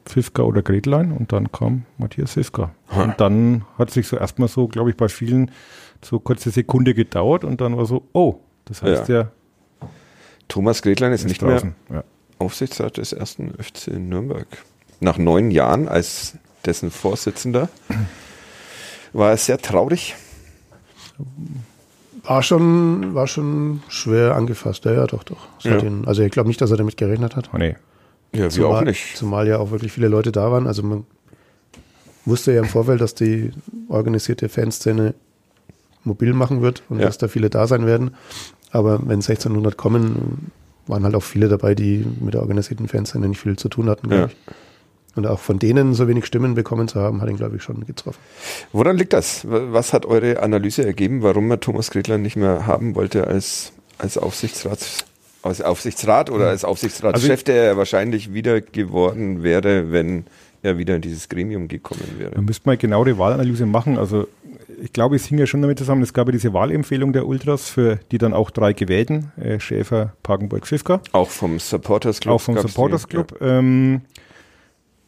[0.05, 2.71] Fifka oder Gretlein und dann kam Matthias Fifka.
[2.95, 5.51] Und dann hat sich so erstmal so, glaube ich, bei vielen
[6.03, 9.31] so kurze Sekunde gedauert und dann war so, oh, das heißt ja, ja
[10.47, 11.75] Thomas Gretlein ist, ist nicht draußen.
[11.89, 12.03] mehr ja.
[12.39, 14.47] Aufsichtsrat des ersten FC Nürnberg.
[14.99, 17.69] Nach neun Jahren als dessen Vorsitzender
[19.13, 20.15] war er sehr traurig.
[22.23, 25.47] War schon, war schon schwer angefasst, ja, ja doch, doch.
[25.61, 25.77] Ja.
[25.77, 27.49] Den, also ich glaube nicht, dass er damit gerechnet hat.
[27.53, 27.75] Oh, nee.
[28.33, 29.15] Ja, zumal, wir auch nicht.
[29.15, 30.67] Zumal ja auch wirklich viele Leute da waren.
[30.67, 31.05] Also man
[32.25, 33.51] wusste ja im Vorfeld, dass die
[33.87, 35.15] organisierte Fanszene
[36.03, 37.05] mobil machen wird und ja.
[37.05, 38.15] dass da viele da sein werden.
[38.71, 40.51] Aber wenn 1600 kommen,
[40.87, 44.11] waren halt auch viele dabei, die mit der organisierten Fanszene nicht viel zu tun hatten,
[44.11, 44.25] ja.
[44.25, 44.35] ich.
[45.15, 47.85] Und auch von denen so wenig Stimmen bekommen zu haben, hat ihn, glaube ich, schon
[47.87, 48.19] getroffen.
[48.71, 49.47] Woran liegt das?
[49.49, 54.19] Was hat eure Analyse ergeben, warum man Thomas Gretler nicht mehr haben wollte als, als
[54.19, 55.05] Aufsichtsrats,
[55.41, 60.25] als Aufsichtsrat oder als Aufsichtsratschef, also der er wahrscheinlich wieder geworden wäre, wenn
[60.63, 62.31] er wieder in dieses Gremium gekommen wäre?
[62.31, 63.97] Da müsste man genau die Wahlanalyse machen.
[63.97, 64.27] Also
[64.81, 67.69] ich glaube, es hing ja schon damit zusammen, es gab ja diese Wahlempfehlung der Ultras,
[67.69, 71.01] für die dann auch drei gewählten, äh, Schäfer, Pagenburg, Fifka.
[71.11, 72.35] Auch vom Supporters Club.
[72.35, 73.37] Auch vom Supporters Club.
[73.39, 73.59] Ja.
[73.59, 74.01] Ähm,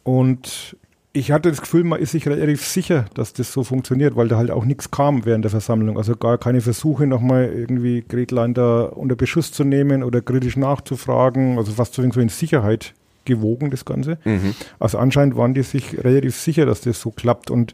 [0.02, 0.76] und
[1.12, 4.36] ich hatte das Gefühl, man ist sich relativ sicher, dass das so funktioniert, weil da
[4.36, 5.98] halt auch nichts kam während der Versammlung.
[5.98, 11.58] Also gar keine Versuche, nochmal irgendwie Gretlein da unter Beschuss zu nehmen oder kritisch nachzufragen.
[11.58, 12.94] Also fast so in Sicherheit
[13.30, 14.18] gewogen, das Ganze.
[14.24, 14.54] Mhm.
[14.78, 17.50] Also anscheinend waren die sich relativ sicher, dass das so klappt.
[17.50, 17.72] Und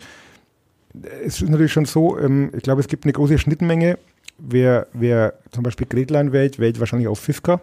[1.25, 3.99] es ist natürlich schon so, ähm, ich glaube, es gibt eine große Schnittmenge.
[4.39, 7.61] Wer, wer zum Beispiel Gretlein wählt, wählt wahrscheinlich auch Fifka.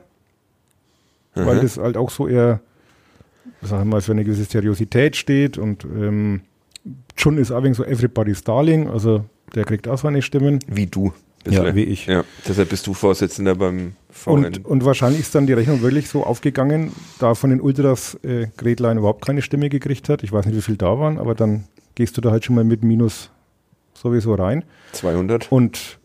[1.35, 1.45] Mhm.
[1.45, 2.59] Weil das halt auch so eher,
[3.61, 5.57] sagen wir mal, für eine gewisse Seriosität steht.
[5.57, 6.41] Und ähm,
[7.15, 9.25] Chun ist auch so Everybody's Darling, also
[9.55, 10.59] der kriegt auch seine Stimmen.
[10.67, 11.13] Wie du.
[11.49, 12.05] Ja, wie ich.
[12.05, 14.45] Ja, deshalb bist du Vorsitzender beim VN.
[14.45, 18.47] Und, und wahrscheinlich ist dann die Rechnung wirklich so aufgegangen, da von den Ultras äh,
[18.57, 20.23] Gretlein überhaupt keine Stimme gekriegt hat.
[20.23, 22.63] Ich weiß nicht, wie viel da waren, aber dann gehst du da halt schon mal
[22.63, 23.29] mit Minus
[23.93, 24.63] sowieso rein.
[24.93, 25.51] 200.
[25.51, 25.99] Und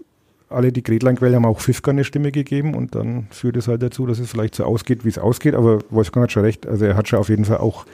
[0.51, 4.07] alle, die Gretlein-Quelle haben auch Fifka eine Stimme gegeben und dann führt es halt dazu,
[4.07, 5.55] dass es vielleicht so ausgeht, wie es ausgeht.
[5.55, 7.85] Aber Wolfgang hat schon recht, also er hat schon auf jeden Fall auch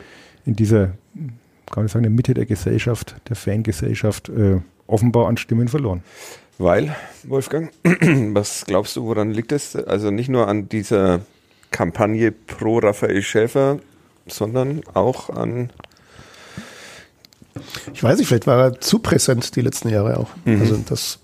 [0.46, 0.92] in dieser,
[1.70, 6.02] kann ich sagen, der Mitte der Gesellschaft, der Fangesellschaft, äh, offenbar an Stimmen verloren.
[6.58, 9.74] Weil, Wolfgang, was glaubst du, woran liegt es?
[9.76, 11.20] Also nicht nur an dieser
[11.70, 13.80] Kampagne pro Raphael Schäfer,
[14.26, 15.70] sondern auch an
[17.92, 20.30] ich weiß nicht, vielleicht war er zu präsent die letzten Jahre auch.
[20.44, 20.60] Mhm.
[20.60, 21.20] Also, dass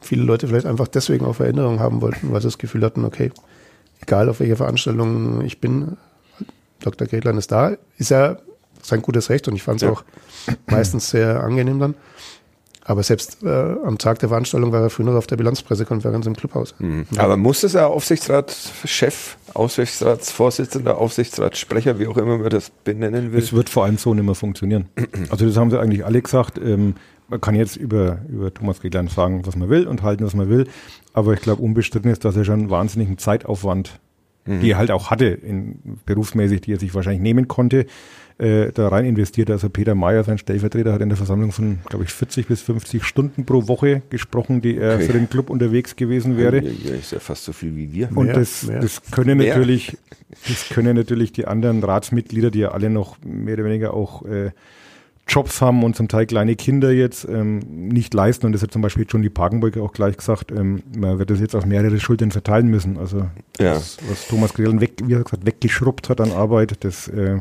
[0.00, 3.32] viele Leute vielleicht einfach deswegen auch Veränderungen haben wollten, weil sie das Gefühl hatten, okay,
[4.00, 5.96] egal auf welche Veranstaltung ich bin,
[6.80, 7.06] Dr.
[7.06, 7.76] Gretlein ist da.
[7.98, 8.38] Ist ja
[8.82, 9.92] sein gutes Recht und ich fand es ja.
[9.92, 10.04] auch
[10.66, 11.94] meistens sehr angenehm dann.
[12.86, 16.36] Aber selbst äh, am Tag der Veranstaltung war er früher noch auf der Bilanzpressekonferenz im
[16.36, 16.74] Clubhaus.
[16.78, 17.06] Mhm.
[17.16, 23.38] Aber muss es ja Aufsichtsratschef, Aufsichtsratsvorsitzender, Aufsichtsratssprecher, wie auch immer man das benennen will?
[23.38, 24.88] Es wird vor allem so nicht mehr funktionieren.
[25.30, 26.58] Also das haben sie eigentlich alle gesagt.
[26.58, 26.94] Ähm,
[27.28, 30.50] man kann jetzt über, über Thomas Riedlein sagen, was man will und halten, was man
[30.50, 30.68] will.
[31.14, 33.98] Aber ich glaube, unbestritten ist, dass er schon einen wahnsinnigen Zeitaufwand,
[34.44, 34.60] mhm.
[34.60, 37.86] die er halt auch hatte, in, berufsmäßig, die er sich wahrscheinlich nehmen konnte,
[38.38, 39.50] äh, da rein investiert.
[39.50, 43.04] Also Peter Mayer, sein Stellvertreter, hat in der Versammlung von, glaube ich, 40 bis 50
[43.04, 45.04] Stunden pro Woche gesprochen, die er okay.
[45.04, 46.62] für den Club unterwegs gewesen wäre.
[46.62, 48.08] Ja, ist ja fast so viel wie wir.
[48.14, 48.80] Und mehr, das, mehr.
[48.80, 49.54] das können mehr.
[49.54, 49.96] natürlich,
[50.48, 54.50] das können natürlich die anderen Ratsmitglieder, die ja alle noch mehr oder weniger auch äh,
[55.26, 58.46] Jobs haben und zum Teil kleine Kinder jetzt ähm, nicht leisten.
[58.46, 61.40] Und das hat zum Beispiel schon die Parkenburg auch gleich gesagt, ähm, man wird das
[61.40, 62.98] jetzt auf mehrere Schultern verteilen müssen.
[62.98, 63.74] Also ja.
[63.74, 67.38] das, was Thomas Grillen weg, wie gesagt, weggeschrubbt hat an Arbeit, das äh,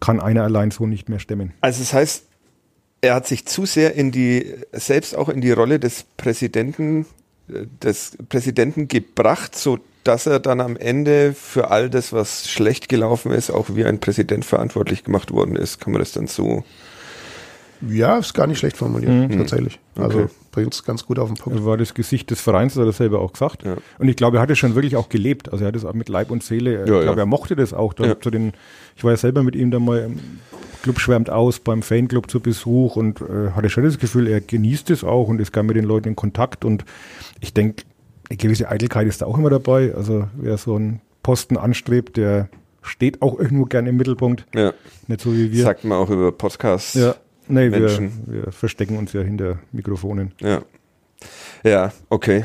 [0.00, 1.52] kann einer allein so nicht mehr stemmen.
[1.60, 2.24] Also das heißt,
[3.02, 7.06] er hat sich zu sehr in die, selbst auch in die Rolle des Präsidenten,
[7.48, 12.88] äh, des Präsidenten gebracht, so dass er dann am Ende für all das, was schlecht
[12.88, 15.78] gelaufen ist, auch wie ein Präsident verantwortlich gemacht worden ist.
[15.78, 16.64] Kann man das dann so
[17.88, 19.38] ja, ist gar nicht schlecht formuliert, mhm.
[19.38, 19.78] tatsächlich.
[19.96, 20.32] Also okay.
[20.50, 21.58] Bringt es ganz gut auf den Punkt.
[21.58, 23.64] Er war das Gesicht des Vereins, das hat er selber auch gesagt.
[23.64, 23.76] Ja.
[23.98, 25.52] Und ich glaube, er hat es schon wirklich auch gelebt.
[25.52, 26.72] Also er hat es auch mit Leib und Seele.
[26.72, 27.16] Ja, ich glaube, ja.
[27.16, 27.92] er mochte das auch.
[27.92, 28.52] Da, zu den,
[28.96, 30.18] ich war ja selber mit ihm da mal im
[30.82, 34.90] Club schwärmt aus, beim Fanclub zu Besuch und äh, hatte schon das Gefühl, er genießt
[34.90, 36.64] es auch und ist gar mit den Leuten in Kontakt.
[36.64, 36.84] Und
[37.40, 37.84] ich denke,
[38.28, 39.94] eine gewisse Eitelkeit ist da auch immer dabei.
[39.94, 42.48] Also wer so einen Posten anstrebt, der
[42.82, 44.46] steht auch irgendwo gerne im Mittelpunkt.
[44.54, 44.72] Ja.
[45.06, 45.64] Nicht so wie wir.
[45.64, 46.94] Sagt man auch über Podcasts.
[46.94, 47.14] Ja.
[47.50, 50.32] Nee, wir, wir, verstecken uns ja hinter Mikrofonen.
[50.40, 50.62] Ja.
[51.64, 52.44] Ja, okay.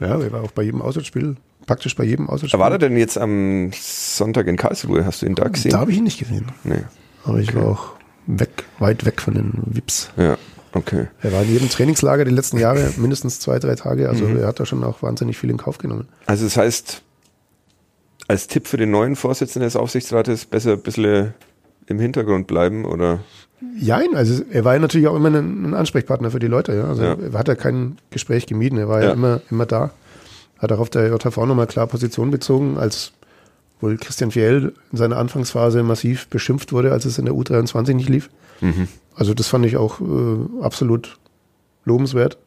[0.00, 1.36] Ja, wir waren auch bei jedem Auswärtsspiel,
[1.66, 2.60] praktisch bei jedem Auswärtsspiel.
[2.60, 5.04] War er denn jetzt am Sonntag in Karlsruhe?
[5.04, 5.72] Hast du ihn da gesehen?
[5.72, 6.46] Da habe ich ihn nicht gesehen.
[6.64, 6.84] Nee.
[7.24, 7.58] Aber ich okay.
[7.58, 7.92] war auch
[8.26, 10.10] weg, weit weg von den Vips.
[10.16, 10.36] Ja,
[10.72, 11.08] okay.
[11.22, 14.08] Er war in jedem Trainingslager die letzten Jahre mindestens zwei, drei Tage.
[14.08, 14.38] Also mhm.
[14.38, 16.08] er hat da schon auch wahnsinnig viel in Kauf genommen.
[16.26, 17.02] Also das heißt,
[18.28, 21.34] als Tipp für den neuen Vorsitzenden des Aufsichtsrates besser ein bisschen
[21.86, 23.20] im Hintergrund bleiben oder?
[23.78, 26.74] Jein, also er war ja natürlich auch immer ein, ein Ansprechpartner für die Leute.
[26.74, 26.84] Ja?
[26.84, 27.16] Also ja.
[27.32, 29.90] er hat ja kein Gespräch gemieden, er war ja, ja immer, immer da.
[30.58, 33.12] Hat auch auf der JV nochmal klar Position bezogen, als
[33.80, 38.08] wohl Christian Fiel in seiner Anfangsphase massiv beschimpft wurde, als es in der U23 nicht
[38.08, 38.30] lief.
[38.60, 38.88] Mhm.
[39.14, 41.18] Also das fand ich auch äh, absolut
[41.84, 42.38] lobenswert,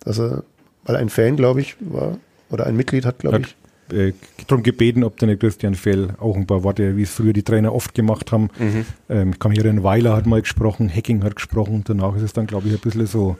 [0.00, 0.44] dass er,
[0.84, 2.18] weil ein Fan, glaube ich, war,
[2.50, 3.56] oder ein Mitglied hat, glaube ich,
[3.92, 4.12] äh,
[4.46, 7.74] darum gebeten, ob der Christian Fell auch ein paar Worte, wie es früher die Trainer
[7.74, 8.48] oft gemacht haben.
[8.58, 8.86] Mhm.
[9.08, 12.32] Ähm, ich kann mich erinnern, Weiler hat mal gesprochen, Hacking hat gesprochen, danach ist es
[12.32, 13.36] dann, glaube ich, ein bisschen so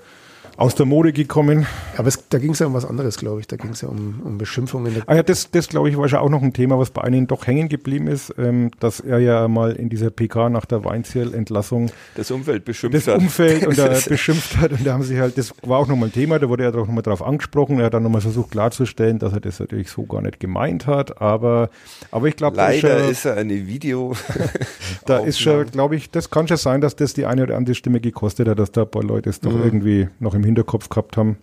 [0.56, 1.66] aus der Mode gekommen.
[1.96, 3.46] Aber es, da ging es ja um was anderes, glaube ich.
[3.46, 5.02] Da ging es ja um, um Beschimpfungen.
[5.06, 7.26] Ah ja, das, das glaube ich, war schon auch noch ein Thema, was bei einigen
[7.26, 11.90] doch hängen geblieben ist, ähm, dass er ja mal in dieser PK nach der Weinziel-Entlassung
[12.14, 13.20] das Umfeld beschimpft das hat.
[13.20, 14.72] Umfeld und da beschimpft hat.
[14.72, 16.86] Und da haben sie halt, das war auch nochmal ein Thema, da wurde er auch
[16.86, 17.78] nochmal drauf angesprochen.
[17.78, 21.20] Er hat dann nochmal versucht klarzustellen, dass er das natürlich so gar nicht gemeint hat.
[21.20, 21.70] Aber,
[22.10, 24.14] aber ich glaube, leider ist, ist er eine Video.
[25.06, 27.74] da ist schon, glaube ich, das kann schon sein, dass das die eine oder andere
[27.74, 29.62] Stimme gekostet hat, dass da ein paar Leute es doch mhm.
[29.62, 31.36] irgendwie noch im Hinterkopf gehabt haben.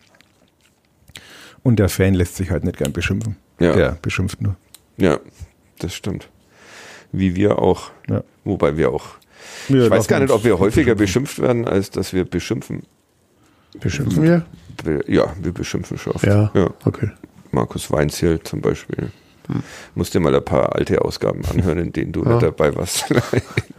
[1.62, 3.38] Und der Fan lässt sich halt nicht gern beschimpfen.
[3.60, 3.74] Ja.
[3.74, 4.56] Der beschimpft nur.
[4.98, 5.20] Ja,
[5.80, 6.30] das stimmt.
[7.12, 7.92] Wie wir auch.
[8.10, 8.24] Ja.
[8.44, 9.06] Wobei wir auch.
[9.68, 12.84] Wir ich weiß gar nicht, ob wir häufiger beschimpft werden, als dass wir beschimpfen.
[13.80, 14.46] Beschimpfen wir?
[15.08, 16.26] Ja, wir beschimpfen schon oft.
[16.26, 16.70] Ja, ja.
[16.86, 17.12] okay.
[17.52, 19.12] Markus Weinziel zum Beispiel.
[19.48, 19.64] Hm.
[19.96, 22.30] Musst dir mal ein paar alte Ausgaben anhören, in denen du ja.
[22.30, 23.06] nicht dabei warst.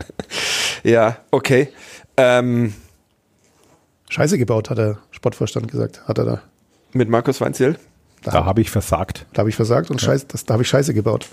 [0.85, 1.69] ja, okay.
[2.17, 2.75] Ähm,
[4.11, 6.07] Scheiße gebaut, hat der Sportvorstand gesagt.
[6.07, 6.43] Hat er da.
[6.93, 7.79] Mit Markus Weinziel?
[8.23, 9.25] Da, da habe ich versagt.
[9.33, 10.09] Da habe ich versagt und ja.
[10.09, 11.29] Scheiße, das, da habe ich Scheiße gebaut.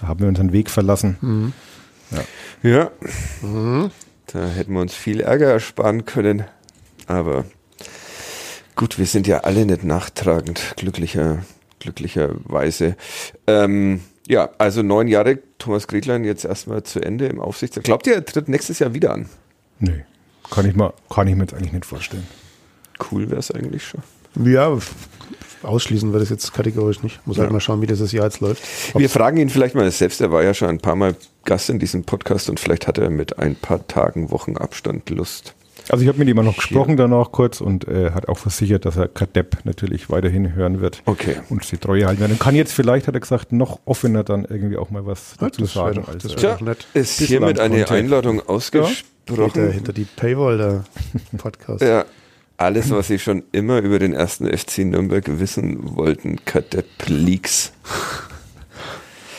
[0.00, 1.16] Da haben wir unseren Weg verlassen.
[1.20, 1.52] Mhm.
[2.10, 2.68] Ja.
[2.68, 2.90] ja.
[3.40, 3.92] Mhm.
[4.26, 6.42] Da hätten wir uns viel Ärger ersparen können.
[7.06, 7.44] Aber
[8.74, 11.44] gut, wir sind ja alle nicht nachtragend, glücklicher,
[11.78, 12.96] glücklicherweise.
[13.46, 17.84] Ähm, ja, also neun Jahre Thomas Griedlein jetzt erstmal zu Ende im Aufsichtsrat.
[17.84, 19.28] Glaubt ihr, er tritt nächstes Jahr wieder an?
[19.78, 20.04] Nee.
[20.50, 22.26] Kann ich, mal, kann ich mir jetzt eigentlich nicht vorstellen.
[23.10, 24.02] Cool wäre es eigentlich schon.
[24.44, 24.76] Ja,
[25.62, 27.26] ausschließen wir das jetzt kategorisch nicht.
[27.26, 27.42] Muss halt ja.
[27.44, 28.62] halt mal schauen, wie das Jahr jetzt läuft.
[28.92, 30.20] Ob's wir fragen ihn vielleicht mal selbst.
[30.20, 33.10] Er war ja schon ein paar Mal Gast in diesem Podcast und vielleicht hat er
[33.10, 35.54] mit ein paar Tagen, Wochen Abstand Lust.
[35.90, 38.96] Also ich habe mit ihm noch gesprochen danach kurz und äh, hat auch versichert, dass
[38.96, 41.36] er Kadepp natürlich weiterhin hören wird okay.
[41.50, 42.30] und sie Treue halten wird.
[42.30, 45.60] Und kann jetzt vielleicht, hat er gesagt, noch offener dann irgendwie auch mal was dazu
[45.60, 46.02] das sagen.
[46.06, 46.58] Doch, das Tja,
[46.94, 49.04] ist hiermit eine Einladung ausgesprochen.
[49.26, 50.84] Hinter, hinter die Paywall der
[51.36, 51.82] Podcast.
[51.82, 52.06] ja,
[52.56, 56.38] alles, was Sie schon immer über den ersten FC Nürnberg wissen wollten,
[57.06, 57.72] Leaks.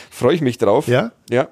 [0.10, 0.88] Freue ich mich drauf.
[0.88, 1.12] Ja?
[1.30, 1.50] Ja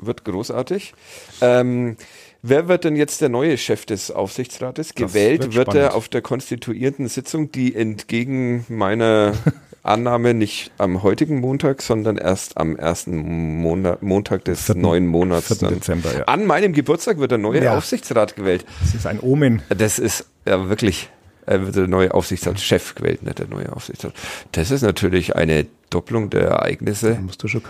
[0.00, 0.94] wird großartig.
[1.40, 1.96] Ähm,
[2.42, 4.94] wer wird denn jetzt der neue Chef des Aufsichtsrates?
[4.94, 9.34] Gewählt wird, wird er auf der konstituierten Sitzung, die entgegen meiner
[9.84, 14.76] Annahme nicht am heutigen Montag, sondern erst am ersten Monat, Montag des 4.
[14.76, 15.58] neuen Monats.
[15.58, 15.68] 4.
[15.68, 16.24] Dezember, ja.
[16.24, 17.76] An meinem Geburtstag wird der neue ja.
[17.76, 18.64] Aufsichtsrat gewählt.
[18.80, 19.62] Das ist ein Omen.
[19.68, 21.10] Das ist ja wirklich
[21.46, 24.14] er wird der neue Aufsichtsratschef gewählt, nicht der neue Aufsichtsrat.
[24.52, 27.18] Das ist natürlich eine Doppelung der Ereignisse.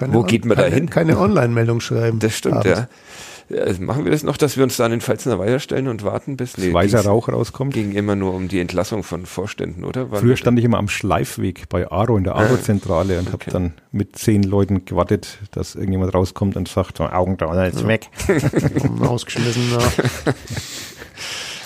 [0.09, 0.89] Wo geht man da hin?
[0.89, 2.21] Keine Online-Meldung schreiben.
[2.21, 2.79] Das stimmt, abends.
[2.79, 2.89] ja.
[3.51, 6.03] Also machen wir das noch, dass wir uns da an den Pfalzner Weiher stellen und
[6.05, 7.75] warten, bis nee, weißer Rauch rauskommt?
[7.75, 10.11] Ging immer nur um die Entlassung von Vorständen, oder?
[10.11, 13.47] Waren Früher stand ich immer am Schleifweg bei Aro in der Aro-Zentrale und okay.
[13.47, 17.89] habe dann mit zehn Leuten gewartet, dass irgendjemand rauskommt und sagt, Augen da, jetzt ja.
[17.89, 18.09] weg.
[19.01, 19.63] Ausgeschmissen.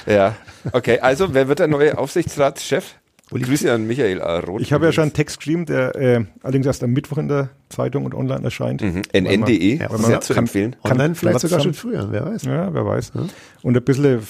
[0.06, 0.12] Ja.
[0.14, 0.36] ja,
[0.72, 0.98] okay.
[1.00, 2.96] Also, wer wird der neue Aufsichtsratschef?
[3.30, 4.40] Grüße an Michael A.
[4.40, 4.60] Roth.
[4.60, 7.50] Ich habe ja schon einen Text geschrieben, der äh, allerdings erst am Mittwoch in der
[7.68, 8.82] Zeitung und online erscheint.
[8.82, 9.02] Mhm.
[9.12, 10.76] NN.de, ja, sehr zu kann, empfehlen.
[10.82, 12.44] Kann, Online vielleicht sogar schon früher, wer weiß.
[12.44, 13.12] Ja, wer weiß.
[13.14, 13.26] Ja.
[13.62, 14.20] Und ein bisschen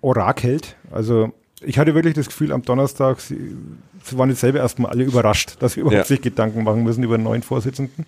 [0.00, 0.76] orakelt.
[0.90, 1.32] Also
[1.64, 3.56] ich hatte wirklich das Gefühl, am Donnerstag, sie,
[4.02, 6.04] sie waren jetzt selber erstmal alle überrascht, dass wir überhaupt ja.
[6.04, 8.06] sich Gedanken machen müssen über einen neuen Vorsitzenden.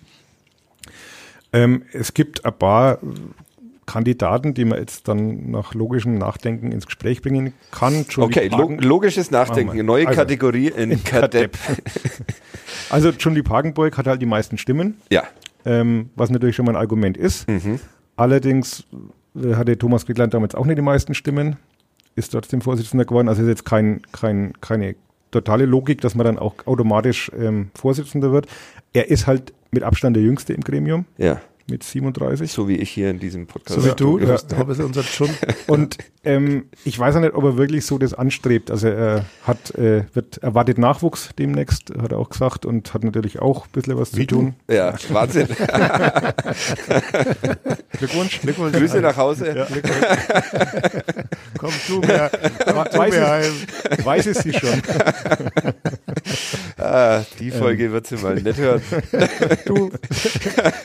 [1.53, 2.99] Ähm, es gibt ein paar
[3.85, 8.05] Kandidaten, die man jetzt dann nach logischem Nachdenken ins Gespräch bringen kann.
[8.17, 11.57] okay, Hagen, logisches Nachdenken, neue also, Kategorie in, in Kadepp.
[12.89, 14.97] also John Lieb Hagenburg hat halt die meisten Stimmen.
[15.11, 15.23] Ja.
[15.65, 17.47] Ähm, was natürlich schon mal ein Argument ist.
[17.47, 17.79] Mhm.
[18.15, 18.85] Allerdings
[19.35, 21.57] äh, hatte Thomas Griegland damals auch nicht die meisten Stimmen,
[22.15, 23.27] ist trotzdem Vorsitzender geworden.
[23.27, 24.95] Also ist jetzt kein, kein, keine
[25.31, 28.47] totale Logik, dass man dann auch automatisch ähm, Vorsitzender wird.
[28.93, 31.05] Er ist halt mit Abstand der Jüngste im Gremium.
[31.17, 32.51] Ja mit 37.
[32.51, 33.81] So wie ich hier in diesem Podcast.
[33.81, 34.37] So wie du, ja.
[34.83, 35.29] unser schon.
[35.67, 38.69] Und ähm, ich weiß auch nicht, ob er wirklich so das anstrebt.
[38.71, 43.39] Also er hat, äh, wird erwartet Nachwuchs demnächst, hat er auch gesagt, und hat natürlich
[43.39, 44.55] auch ein bisschen was wie zu tun.
[44.67, 44.73] Du?
[44.73, 45.47] Ja, Wahnsinn.
[47.97, 48.77] Glückwunsch, Glückwunsch.
[48.77, 49.55] Grüße nach Hause.
[49.55, 49.67] Ja.
[51.57, 52.29] Komm du mir,
[52.65, 53.53] komm du weiß, mir heim.
[54.03, 54.81] weiß es sie schon.
[56.77, 57.91] ah, die Folge ähm.
[57.91, 58.81] wird sie mal nicht hören.
[59.65, 59.91] du,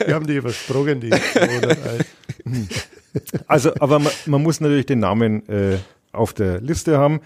[0.05, 1.11] wir haben die übersprungen die
[3.47, 5.77] Also, aber man, man, muss natürlich den Namen äh,
[6.11, 7.21] auf der Liste haben.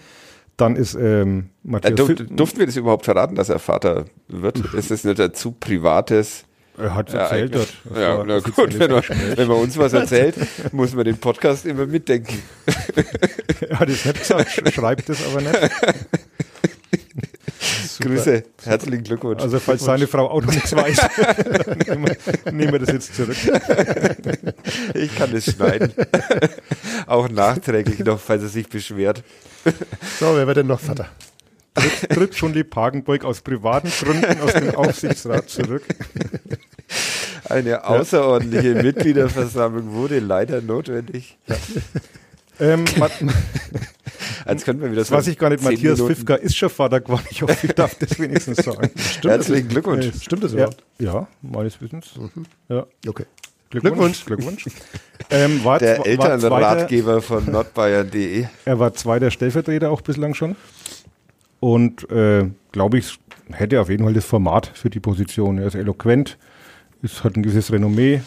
[0.56, 2.08] Dann ist ähm, Matthias.
[2.08, 4.58] Äh, durften wir das überhaupt verraten, dass er Vater wird?
[4.74, 6.44] ist das nicht ein zu privates?
[6.78, 7.74] Er hat es erzählt dort.
[7.94, 9.02] Ja, na gut, wenn man,
[9.36, 10.36] wenn man, uns was erzählt,
[10.72, 12.42] muss man den Podcast immer mitdenken.
[13.60, 15.58] er hat es nicht gesagt, schreibt es aber nicht.
[17.60, 18.08] Super.
[18.08, 19.42] Grüße, herzlichen Glückwunsch.
[19.42, 20.98] Also falls seine Frau auch noch nichts weiß,
[21.86, 23.36] nehmen, wir, nehmen wir das jetzt zurück.
[24.94, 25.92] Ich kann es schneiden.
[27.06, 29.22] auch nachträglich noch, falls er sich beschwert.
[30.18, 31.08] So, wer wird denn noch Vater?
[31.74, 35.82] Tritt, tritt schon die Pagenburg aus privaten Gründen aus dem Aufsichtsrat zurück.
[37.48, 41.38] Eine außerordentliche Mitgliederversammlung wurde leider notwendig.
[41.46, 41.56] Ja.
[42.60, 42.84] Ähm,
[44.44, 46.14] Als könnten wir wieder so Was ich gar nicht, Matthias Minuten.
[46.14, 47.24] Fifka ist schon Vater geworden.
[47.30, 48.90] Ich hoffe, ich darf das wenigstens sagen.
[48.96, 50.06] Stimmt Herzlichen Glückwunsch.
[50.06, 50.84] Äh, stimmt das überhaupt?
[50.98, 52.12] Ja, ja meines Wissens.
[52.16, 52.46] Mhm.
[52.68, 52.86] Ja.
[53.06, 53.26] Okay.
[53.70, 54.24] Glückwunsch.
[54.24, 54.66] Glückwunsch.
[55.30, 58.46] Ähm, war der Elternratgeber von nordbayern.de.
[58.64, 60.54] Er war zweiter Stellvertreter auch bislang schon.
[61.58, 63.18] Und äh, glaube ich,
[63.50, 65.58] hätte auf jeden Fall das Format für die Position.
[65.58, 66.38] Er ist eloquent,
[67.02, 68.22] ist, hat ein gewisses Renommee.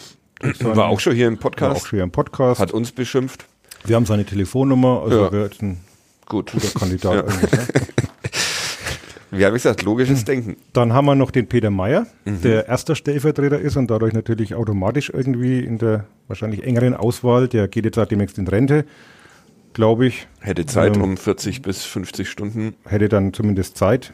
[0.60, 1.70] War auch schon hier im Podcast.
[1.70, 2.60] War auch schon hier im Podcast.
[2.60, 3.46] Hat uns beschimpft.
[3.84, 5.32] Wir haben seine Telefonnummer, also ja.
[5.32, 5.78] wäre ein
[6.26, 6.52] Gut.
[6.52, 7.26] guter Kandidat.
[9.30, 9.38] Ja.
[9.38, 9.38] Ne?
[9.38, 10.56] Wie habe ich gesagt, logisches Denken.
[10.72, 12.42] Dann haben wir noch den Peter Meyer, mhm.
[12.42, 17.46] der erster Stellvertreter ist und dadurch natürlich automatisch irgendwie in der wahrscheinlich engeren Auswahl.
[17.46, 18.84] Der geht jetzt auch demnächst in Rente,
[19.72, 20.26] glaube ich.
[20.40, 22.74] Hätte Zeit ähm, um 40 bis 50 Stunden.
[22.84, 24.12] Hätte dann zumindest Zeit.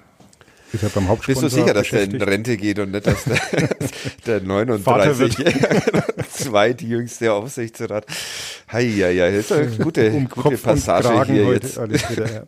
[0.73, 3.37] Ist ja beim Bist du sicher, dass der in Rente geht und nicht, dass der,
[4.27, 5.37] der 39
[6.33, 8.07] zweitjüngste Aufsichtsrat.
[8.73, 11.77] Heieiei, das ist eine gute, um gute Passage hier jetzt.
[12.11, 12.43] Wieder, ja.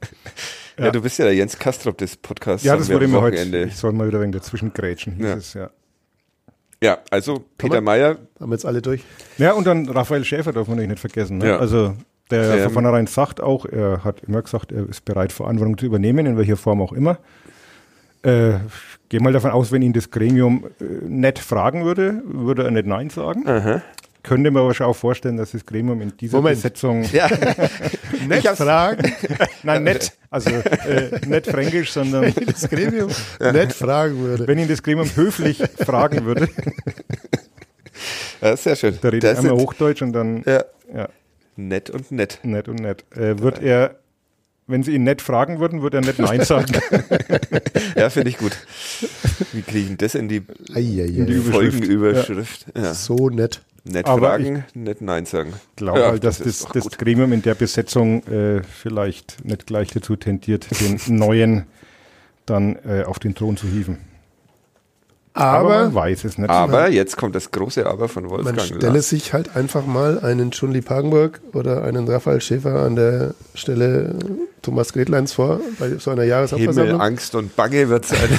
[0.79, 0.85] Ja.
[0.87, 0.91] ja.
[0.91, 2.67] du bist ja der Jens Kastrop des Podcasts.
[2.67, 3.65] Ja, das wurde mir heute.
[3.69, 5.17] Ich soll mal wieder wegen dazwischen grätschen.
[5.21, 5.35] Ja.
[5.35, 5.71] Es, ja.
[6.83, 8.19] ja, also Peter Meyer.
[8.41, 9.03] Haben wir jetzt alle durch.
[9.39, 11.39] Ja, und dann Raphael Schäfer darf man nicht vergessen.
[11.39, 11.49] Ne?
[11.49, 11.59] Ja.
[11.59, 11.95] Also
[12.31, 15.87] der ähm, von vornherein sagt auch, er hat immer gesagt, er ist bereit, Verantwortung zu
[15.87, 17.19] übernehmen, in welcher Form auch immer.
[18.29, 18.61] Äh,
[19.09, 22.87] gehe mal davon aus, wenn ihn das Gremium äh, nett fragen würde, würde er nicht
[22.87, 23.47] Nein sagen.
[23.47, 23.83] Aha.
[24.23, 26.57] Könnte mir aber schon auch vorstellen, dass das Gremium in dieser Moment.
[26.57, 27.29] Besetzung ja.
[28.27, 29.13] nett fragen.
[29.63, 30.13] Nein, nett.
[30.29, 33.11] Also äh, nicht fränkisch, sondern wenn ihn das Gremium
[33.41, 34.47] nett fragen würde.
[34.47, 36.49] Wenn ihn das Gremium höflich fragen würde.
[38.41, 38.97] Ja, sehr schön.
[39.01, 40.65] Da redet er einmal Hochdeutsch und dann ja.
[40.95, 41.09] ja.
[41.57, 42.39] Nett und nett.
[42.45, 43.05] Nett und nett.
[43.17, 43.97] Äh, wird er
[44.69, 46.73] wenn Sie ihn nett fragen würden, würde er nicht Nein sagen.
[47.97, 48.53] ja, finde ich gut.
[49.53, 50.43] Wie kriegen das in die,
[50.75, 52.67] in die Folgenüberschrift?
[52.77, 52.83] Ja.
[52.85, 52.95] Ja.
[52.95, 53.63] So nett.
[53.85, 55.55] Nett Aber fragen, nicht Nein sagen.
[55.71, 56.99] Ich glaube Ja, halt, dass das das, ist das.
[56.99, 61.65] Gremium in der Besetzung äh, vielleicht nicht gleich dazu tendiert, den neuen
[62.45, 63.99] dann äh, auf den Thron zu hieven.
[65.39, 66.51] Aber, man Aber weiß es nicht.
[66.51, 68.61] Aber jetzt kommt das große Aber von man Wolfgang.
[68.61, 69.09] stelle Lars.
[69.09, 74.17] sich halt einfach mal einen Schunli Pagenburg oder einen Raphael Schäfer an der Stelle
[74.63, 77.01] Thomas Gretleins vor bei so einer Himmel, Jahreshauptversammlung.
[77.01, 78.29] Angst und Bange wird sein.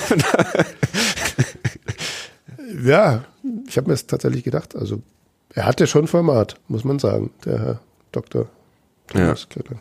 [2.83, 3.23] Ja,
[3.67, 4.75] ich habe mir es tatsächlich gedacht.
[4.75, 5.01] Also
[5.53, 7.79] er hatte schon Format, muss man sagen, der Herr
[8.11, 8.47] Dr.
[9.07, 9.79] Thomas Gretlein.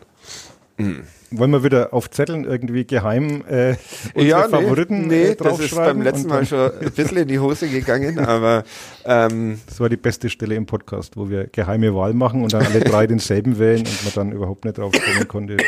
[1.31, 3.75] Wollen wir wieder auf Zetteln irgendwie geheim äh,
[4.15, 7.27] unsere ja, nee, Favoriten nee äh, das ist beim letzten Mal schon ein bisschen in
[7.27, 8.63] die Hose gegangen, aber
[9.05, 12.65] ähm, Das war die beste Stelle im Podcast, wo wir geheime Wahl machen und dann
[12.65, 15.57] alle drei denselben wählen und man dann überhaupt nicht drauf kommen konnte.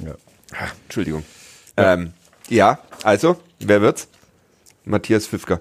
[0.00, 0.14] Äh, Ja.
[0.84, 1.22] Entschuldigung.
[1.78, 1.94] Ja.
[1.94, 2.12] Ähm,
[2.48, 4.08] ja, also, wer wird's?
[4.84, 5.60] Matthias Pfiffker.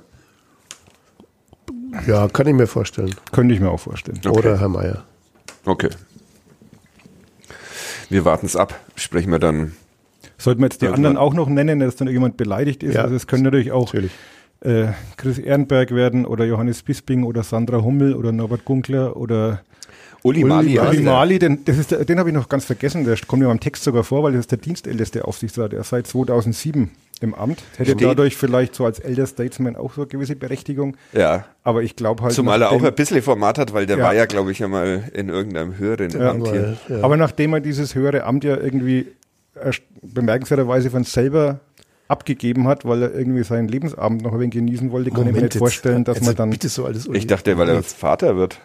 [2.07, 3.13] Ja, kann ich mir vorstellen.
[3.31, 4.19] Könnte ich mir auch vorstellen.
[4.25, 4.37] Okay.
[4.37, 5.03] Oder Herr Meier.
[5.65, 5.89] Okay.
[8.11, 8.77] Wir warten's ab.
[8.95, 9.71] Sprechen wir dann.
[10.37, 12.95] Sollten wir jetzt die anderen auch noch nennen, dass dann jemand beleidigt ist?
[12.95, 13.03] Ja.
[13.03, 14.11] Also es können natürlich auch Natürlich.
[14.61, 19.61] äh, Chris Ehrenberg werden oder Johannes Bisping oder Sandra Hummel oder Norbert Gunkler oder
[20.23, 20.77] Uli, Mali.
[20.77, 21.03] Ali er.
[21.03, 23.59] Mali, den, das ist der, den habe ich noch ganz vergessen, der kommt mir beim
[23.61, 26.91] Text sogar vor, weil das ist der dienstälteste Aufsichtsrat, der ist seit 2007
[27.21, 27.63] im Amt.
[27.77, 28.01] Hätte Steht.
[28.07, 30.97] dadurch vielleicht so als Elder Statesman auch so eine gewisse Berechtigung.
[31.13, 31.45] Ja.
[31.63, 32.33] Aber ich glaube halt.
[32.33, 34.03] Zumal er auch ein bisschen Format hat, weil der Ja.
[34.05, 36.77] war ja, glaube ich, einmal in irgendeinem höheren Amt hier.
[36.89, 37.03] Ja.
[37.03, 39.07] Aber nachdem er dieses höhere Amt ja irgendwie
[40.01, 41.59] bemerkenswerterweise von selber
[42.07, 45.31] abgegeben hat, weil er irgendwie seinen Lebensabend noch ein wenig genießen wollte, kann ich mir
[45.31, 45.59] Moment nicht jetzt.
[45.59, 48.59] vorstellen, dass Also man dann, Bitte so alles Ich dachte, weil er jetzt Vater wird.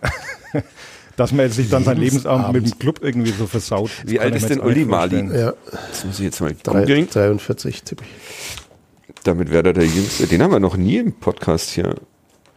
[1.17, 3.91] dass man jetzt sich dann seinen Lebensabend mit dem Club irgendwie so versaut.
[4.03, 5.27] Das Wie alt ist denn nicht Uli Mali?
[5.37, 5.55] Ja,
[5.89, 7.09] Das muss ich jetzt mal drei, googeln.
[7.11, 9.17] 43 tippe ich.
[9.25, 10.27] Damit wäre er der Jüngste.
[10.27, 11.97] Den haben wir noch nie im Podcast hier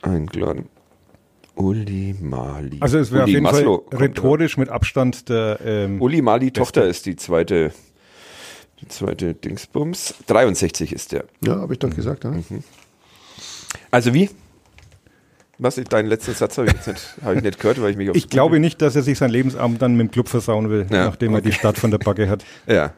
[0.02, 0.68] eingeladen.
[1.56, 2.78] Uli Mali.
[2.80, 6.02] Also es wäre auf jeden Maslow Fall rhetorisch mit Abstand der ähm.
[6.02, 7.74] Uli Mali Tochter ist die zweite,
[8.82, 10.16] die zweite Dingsbums.
[10.28, 11.26] 63 ist der.
[11.42, 12.24] Ja, habe ich doch gesagt.
[12.24, 12.34] Ja.
[13.92, 14.30] Also wie?
[15.62, 15.76] Was?
[15.76, 18.18] Deinen letzten Satz habe ich jetzt nicht, habe ich nicht gehört, weil ich mich aufs
[18.18, 21.06] Ich glaube nicht, dass er sich seinen Lebensabend dann mit dem Club versauen will, Ja,
[21.06, 22.44] nachdem er die Stadt von der Backe hat.
[22.68, 22.94] Ja.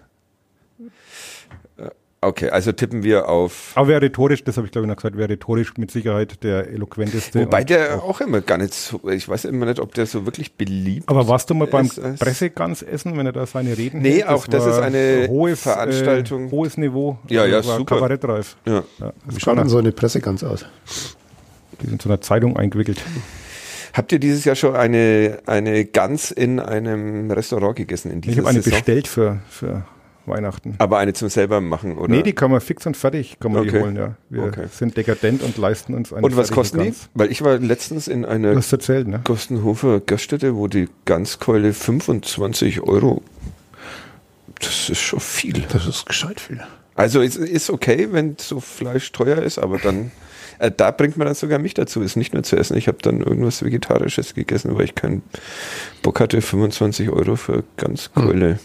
[1.77, 1.89] Äh,
[2.23, 3.71] Okay, also tippen wir auf.
[3.73, 6.67] Aber wäre rhetorisch, das habe ich glaube ich noch gesagt, wäre rhetorisch mit Sicherheit der
[6.69, 7.39] eloquenteste.
[7.39, 10.53] Wobei der auch immer gar nicht so, ich weiß immer nicht, ob der so wirklich
[10.53, 14.27] beliebt Aber warst du mal beim ist Pressegansessen, wenn er da seine Reden Nee, hält?
[14.27, 16.49] auch das ist eine hohes, Veranstaltung.
[16.49, 17.17] Äh, hohes Niveau.
[17.27, 17.95] Ja, ja, war super.
[17.95, 18.55] Kabarettreif.
[18.67, 18.83] Ja.
[18.99, 20.67] Ja, das Wie schaut denn so eine Presse ganz aus?
[21.81, 23.01] Die sind in so einer Zeitung eingewickelt.
[23.93, 28.37] Habt ihr dieses Jahr schon eine, eine Gans in einem Restaurant gegessen in dieser Ich
[28.39, 28.79] habe eine Saison?
[28.79, 29.85] bestellt für, für
[30.25, 30.75] Weihnachten.
[30.77, 32.13] Aber eine zum selber machen, oder?
[32.13, 33.81] Nee, die kann man fix und fertig kann man die Okay.
[33.81, 34.15] holen, ja.
[34.29, 34.67] Wir Okay.
[34.71, 36.85] sind dekadent und leisten uns eine Und was kosten die?
[36.85, 37.09] Gans.
[37.15, 39.19] Weil ich war letztens in einer erzählt, ne?
[39.25, 43.21] Kostenhofer Gaststätte, wo die Ganzkeule 25 Euro.
[44.59, 45.65] Das ist schon viel.
[45.69, 46.61] Das ist gescheit viel.
[46.95, 50.11] Also es ist okay, wenn so Fleisch teuer ist, aber dann
[50.61, 52.77] äh, da bringt man dann sogar mich dazu, es nicht nur zu essen.
[52.77, 55.21] Ich habe dann irgendwas Vegetarisches gegessen, weil ich keinen
[56.03, 58.59] Bock hatte, 25 Euro für Ganzkeule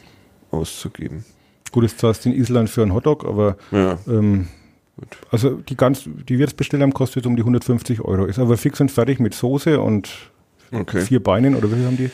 [0.51, 1.25] auszugeben.
[1.73, 3.99] Gut, zahlst du in Island für einen Hotdog, aber Ja.
[4.09, 4.49] ähm,
[5.31, 8.25] also die ganz, die wir jetzt bestellt haben, kostet um die 150 Euro.
[8.25, 10.31] Ist aber fix und fertig mit Soße und
[10.73, 11.01] Okay.
[11.01, 12.11] vier Beinen oder wie viel haben die?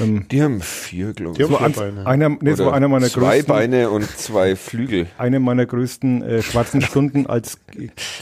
[0.00, 1.48] Ähm, Die haben vier, glaube Die ich.
[1.60, 2.06] haben so vier Beine.
[2.06, 5.06] einer, nee, das war einer meiner zwei größten, Beine und zwei Flügel.
[5.18, 7.58] eine meiner größten äh, schwarzen Stunden als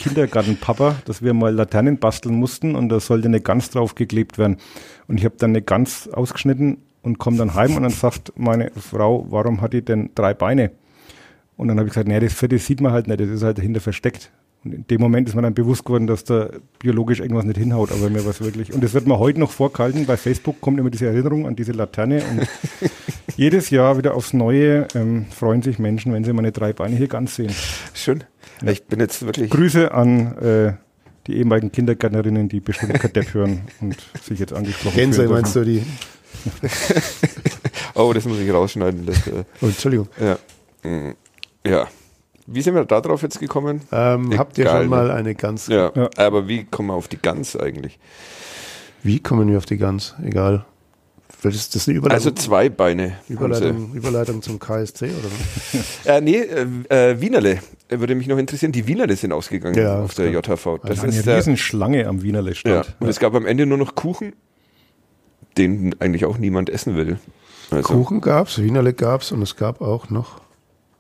[0.01, 4.57] Kindergartenpapa, dass wir mal Laternen basteln mussten und da sollte eine Gans draufgeklebt werden.
[5.09, 8.71] Und ich habe dann eine Gans ausgeschnitten und komme dann heim und dann sagt meine
[8.73, 10.71] Frau, warum hat die denn drei Beine?
[11.57, 13.59] Und dann habe ich gesagt, nee, das vierte sieht man halt nicht, das ist halt
[13.59, 14.31] dahinter versteckt.
[14.67, 16.51] Und in dem Moment ist mir dann bewusst geworden, dass da
[16.81, 18.73] biologisch irgendwas nicht hinhaut, aber mir was wirklich.
[18.73, 20.07] Und das wird mir heute noch vorgehalten.
[20.07, 22.49] Bei Facebook kommt immer diese Erinnerung an diese Laterne und
[23.37, 27.07] jedes Jahr wieder aufs Neue ähm, freuen sich Menschen, wenn sie meine drei Beine hier
[27.07, 27.53] ganz sehen.
[27.95, 28.25] Schön.
[28.67, 29.51] Ich bin jetzt wirklich.
[29.51, 30.73] Grüße an äh,
[31.29, 35.65] die ehemaligen Kindergärtnerinnen, die bestimmt Kadepp hören und sich jetzt angesprochen Gänse fühlen meinst du
[35.65, 35.83] die?
[37.95, 39.07] Oh, das muss ich rausschneiden.
[39.07, 40.09] Das, äh, Oh, Entschuldigung.
[40.21, 40.39] ja.
[40.89, 41.15] Mm,
[41.67, 41.89] ja.
[42.47, 43.83] Wie sind wir da drauf jetzt gekommen?
[43.91, 45.67] Ähm, habt ihr schon mal eine Gans?
[45.67, 45.91] Ja.
[45.95, 46.11] Ja.
[46.17, 47.99] Aber wie kommen wir auf die Gans eigentlich?
[49.03, 50.15] Wie kommen wir auf die Gans?
[50.23, 50.65] Egal.
[51.43, 53.19] Das eine Überleitung, Also zwei Beine.
[53.29, 55.87] Überleitung, Überleitung zum KSC oder was?
[56.07, 57.59] Äh, nee, äh, äh, Wienerle.
[57.89, 58.73] Würde mich noch interessieren.
[58.73, 60.79] Die Wienerle sind ausgegangen Ja, auf der JHV.
[60.85, 62.55] Das Eine ist der, Riesenschlange am Wienerle ja.
[62.55, 62.97] stand.
[62.99, 64.33] Und es gab am Ende nur noch Kuchen,
[65.57, 67.19] den eigentlich auch niemand essen will.
[67.71, 70.41] Also, Kuchen gab's, Wienerle gab's und es gab auch noch.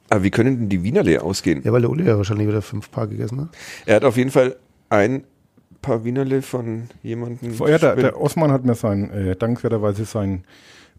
[0.09, 1.63] Aber wie können denn die Wienerle ausgehen?
[1.65, 3.49] Ja, weil der Uli ja wahrscheinlich wieder fünf Paar gegessen hat.
[3.87, 4.57] Er hat auf jeden Fall
[4.89, 5.25] ein
[5.83, 7.53] paar Wienerle von jemandem.
[7.53, 10.45] Vorher, der, der Osman hat mir sein, äh, dankenswerterweise seinen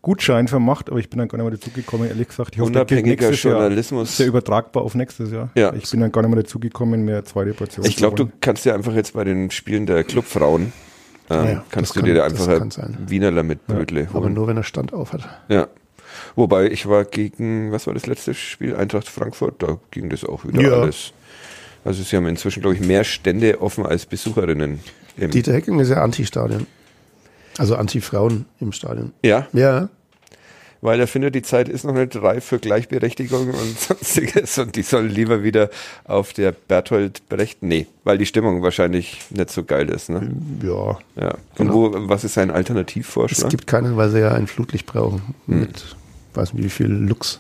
[0.02, 2.54] Gutschein vermacht, aber ich bin dann gar nicht mehr dazu gekommen, ehrlich gesagt.
[2.54, 4.10] Ich hoffe, Unabhängiger Journalismus.
[4.10, 5.50] Jahr, sehr übertragbar auf nächstes Jahr.
[5.56, 5.74] Ja.
[5.74, 8.66] Ich bin dann gar nicht mehr dazu gekommen, mehr zweite Portion Ich glaube, du kannst
[8.66, 10.72] ja einfach jetzt bei den Spielen der Clubfrauen
[11.30, 14.18] ähm, ja, kannst du kann, dir da einfach ein Wienerler mit Brötle ja, holen.
[14.18, 15.28] Aber nur, wenn er Stand auf hat.
[15.50, 15.68] Ja.
[16.38, 18.76] Wobei, ich war gegen, was war das letzte Spiel?
[18.76, 20.72] Eintracht Frankfurt, da ging das auch wieder ja.
[20.82, 21.12] alles.
[21.84, 24.80] Also sie haben inzwischen, glaube ich, mehr Stände offen als Besucherinnen.
[25.18, 26.68] Dieter Hecking ist ja Anti-Stadion.
[27.58, 29.14] Also Anti-Frauen im Stadion.
[29.24, 29.48] Ja?
[29.52, 29.90] Ja
[30.82, 34.84] weil er findet, die Zeit ist noch nicht reif für Gleichberechtigung und sonstiges und die
[34.84, 35.70] sollen lieber wieder
[36.06, 40.10] auf der Berthold Brecht, nee, weil die Stimmung wahrscheinlich nicht so geil ist.
[40.10, 40.32] Ne?
[40.64, 40.98] Ja.
[41.16, 41.34] ja.
[41.58, 41.74] Und genau.
[41.74, 43.46] wo, was ist sein Alternativvorschlag?
[43.46, 45.60] Es gibt keinen, weil sie ja ein Flutlicht brauchen hm.
[45.62, 45.96] mit,
[46.38, 47.40] weiß nicht wie viel Lux,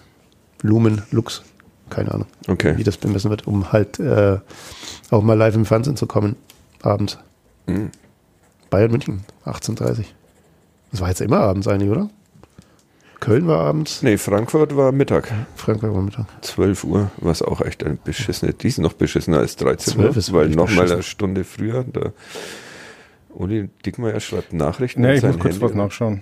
[0.62, 1.43] Lumen, Lux,
[1.89, 2.78] keine Ahnung, okay.
[2.78, 4.39] wie das bemessen wird, um halt äh,
[5.10, 6.36] auch mal live im Fernsehen zu kommen,
[6.82, 7.18] abends.
[7.68, 7.91] Hm.
[8.70, 10.06] Bayern München, 18.30
[10.91, 12.10] Das war jetzt immer abends eigentlich, oder?
[13.20, 14.04] Köln war abends?
[14.04, 15.32] Nee, Frankfurt war Mittag.
[15.56, 16.26] Frankfurt war Mittag.
[16.41, 20.34] 12 Uhr, was auch echt ein beschissene, die ist noch beschissener als 13 Uhr, ist
[20.34, 22.12] weil nochmal eine Stunde früher, da
[23.34, 25.02] Uli Dickmeyer schreibt Nachrichten.
[25.02, 26.22] Nee, ich muss kurz Handy was nachschauen.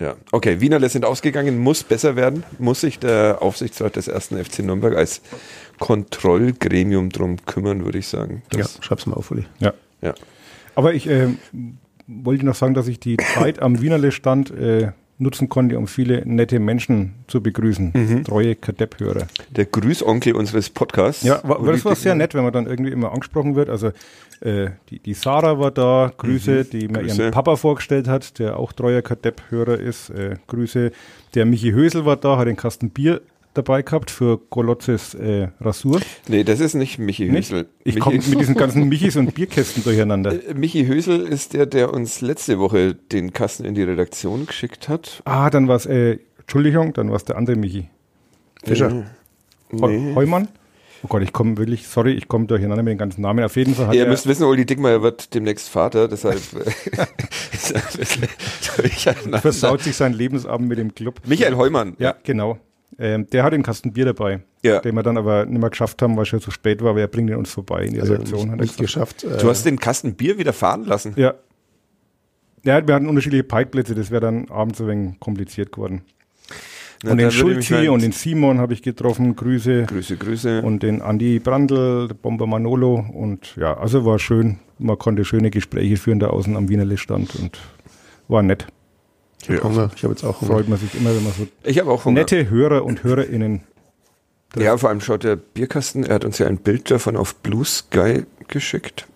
[0.00, 4.60] Ja, okay, Wienerle sind ausgegangen, muss besser werden, muss sich der Aufsichtsrat des ersten FC
[4.60, 5.20] Nürnberg als
[5.78, 8.42] Kontrollgremium drum kümmern, würde ich sagen.
[8.52, 9.44] ja, schreib's mal auf, Uli.
[9.60, 9.72] Ja.
[10.02, 10.14] ja.
[10.74, 11.28] Aber ich äh,
[12.06, 16.22] wollte noch sagen, dass ich die Zeit am Wienerle stand äh, nutzen konnte, um viele
[16.26, 17.92] nette Menschen zu begrüßen.
[17.94, 18.24] Mhm.
[18.24, 19.26] Treue Kadepp-Hörer.
[19.54, 21.22] Der Grüßonkel unseres Podcasts.
[21.22, 23.70] Ja, war, das war sehr nett, wenn man dann irgendwie immer angesprochen wird.
[23.70, 23.92] Also
[24.40, 26.70] äh, die, die Sarah war da, Grüße, mhm.
[26.70, 27.22] die mir Grüße.
[27.22, 30.10] ihren Papa vorgestellt hat, der auch treuer Kadepp-Hörer ist.
[30.10, 30.90] Äh, Grüße.
[31.34, 33.20] Der Michi Hösel war da, hat den Kasten Bier
[33.54, 36.00] dabei gehabt für Golotzes äh, Rasur.
[36.28, 37.68] Nee, das ist nicht Michi Hösel.
[37.84, 40.34] Ich komme mit diesen ganzen Michis und Bierkästen durcheinander.
[40.44, 44.88] Äh, Michi Hösel ist der, der uns letzte Woche den Kasten in die Redaktion geschickt
[44.88, 45.22] hat.
[45.24, 47.88] Ah, dann war es, äh, Entschuldigung, dann war es der andere Michi.
[48.64, 49.04] Fischer.
[49.70, 50.14] Nee.
[50.14, 50.48] Heumann?
[51.04, 53.44] Oh Gott, ich komme wirklich, sorry, ich komme durcheinander mit den ganzen Namen.
[53.44, 56.40] Auf jeden Fall hat Ihr müsst wissen, Uli Dickmeyer wird demnächst Vater, deshalb
[59.40, 61.20] versaut sich sein Lebensabend mit dem Club.
[61.26, 61.94] Michael Heumann.
[61.98, 62.58] Ja, genau.
[62.98, 64.80] Ähm, der hat den Kasten Bier dabei, ja.
[64.80, 67.00] den wir dann aber nicht mehr geschafft haben, weil es schon zu spät war, aber
[67.00, 68.50] er bringt ihn uns vorbei in die also Redaktion.
[68.50, 69.24] Nicht, nicht geschafft.
[69.24, 71.14] Äh du hast den Kasten Bier wieder fahren lassen?
[71.16, 71.34] Ja.
[72.64, 76.02] Ja, wir hatten unterschiedliche Parkplätze, das wäre dann abends ein wenig kompliziert geworden.
[77.02, 79.84] Na, und den Schulzi halt und den Simon habe ich getroffen, Grüße.
[79.84, 80.62] Grüße, Grüße.
[80.62, 84.58] Und den Andi Brandl, Bomber Manolo und ja, also war schön.
[84.78, 87.58] Man konnte schöne Gespräche führen da außen am Wienerle Stand und
[88.28, 88.66] war nett.
[89.44, 89.64] Ich habe ja.
[89.64, 89.90] Hunger.
[89.94, 90.54] Ich habe jetzt auch Hunger.
[90.54, 92.20] Freut man sich immer, wenn man so ich auch Hunger.
[92.20, 93.62] nette Hörer und HörerInnen.
[94.56, 97.64] Ja, vor allem schaut der Bierkasten, er hat uns ja ein Bild davon auf Blue
[97.64, 99.06] Sky geschickt.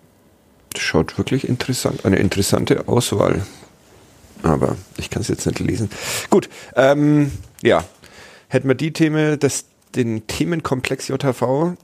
[0.73, 3.41] Das schaut wirklich interessant, eine interessante Auswahl.
[4.43, 5.89] Aber ich kann es jetzt nicht lesen.
[6.29, 7.83] Gut, ähm, ja.
[8.49, 9.65] Hätten wir die Themen, das,
[9.95, 11.75] den Themenkomplex JHV.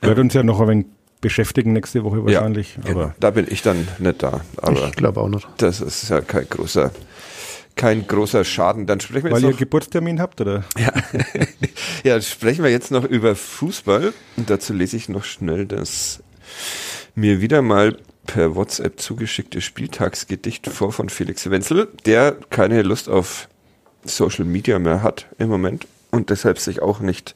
[0.00, 0.86] Wird uns ja noch ein wenig
[1.22, 2.78] beschäftigen nächste Woche wahrscheinlich.
[2.84, 4.42] Ja, aber da bin ich dann nicht da.
[4.58, 5.48] Aber ich glaube auch nicht.
[5.56, 6.90] Das ist ja kein großer,
[7.76, 8.86] kein großer Schaden.
[8.86, 10.64] Dann sprechen wir Weil jetzt ihr Geburtstermin habt, oder?
[10.76, 10.92] Ja.
[12.04, 14.12] ja, sprechen wir jetzt noch über Fußball.
[14.36, 16.22] Und dazu lese ich noch schnell das
[17.14, 17.96] mir wieder mal
[18.26, 23.48] per WhatsApp zugeschickte Spieltagsgedicht vor von Felix Wenzel, der keine Lust auf
[24.04, 27.34] Social Media mehr hat im Moment und deshalb sich auch nicht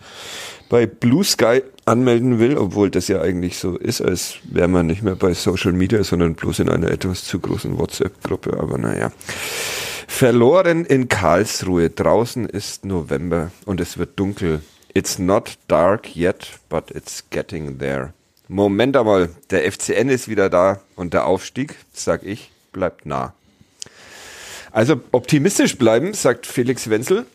[0.68, 5.03] bei Blue Sky anmelden will, obwohl das ja eigentlich so ist, als wäre man nicht
[5.03, 8.59] mehr bei Social Media, sondern bloß in einer etwas zu großen WhatsApp-Gruppe.
[8.61, 9.12] Aber naja.
[10.09, 11.91] Verloren in Karlsruhe.
[11.91, 14.62] Draußen ist November und es wird dunkel.
[14.95, 18.12] It's not dark yet, but it's getting there.
[18.49, 23.34] Moment einmal, der FCN ist wieder da und der Aufstieg, sag ich, bleibt nah.
[24.72, 27.26] Also optimistisch bleiben, sagt Felix Wenzel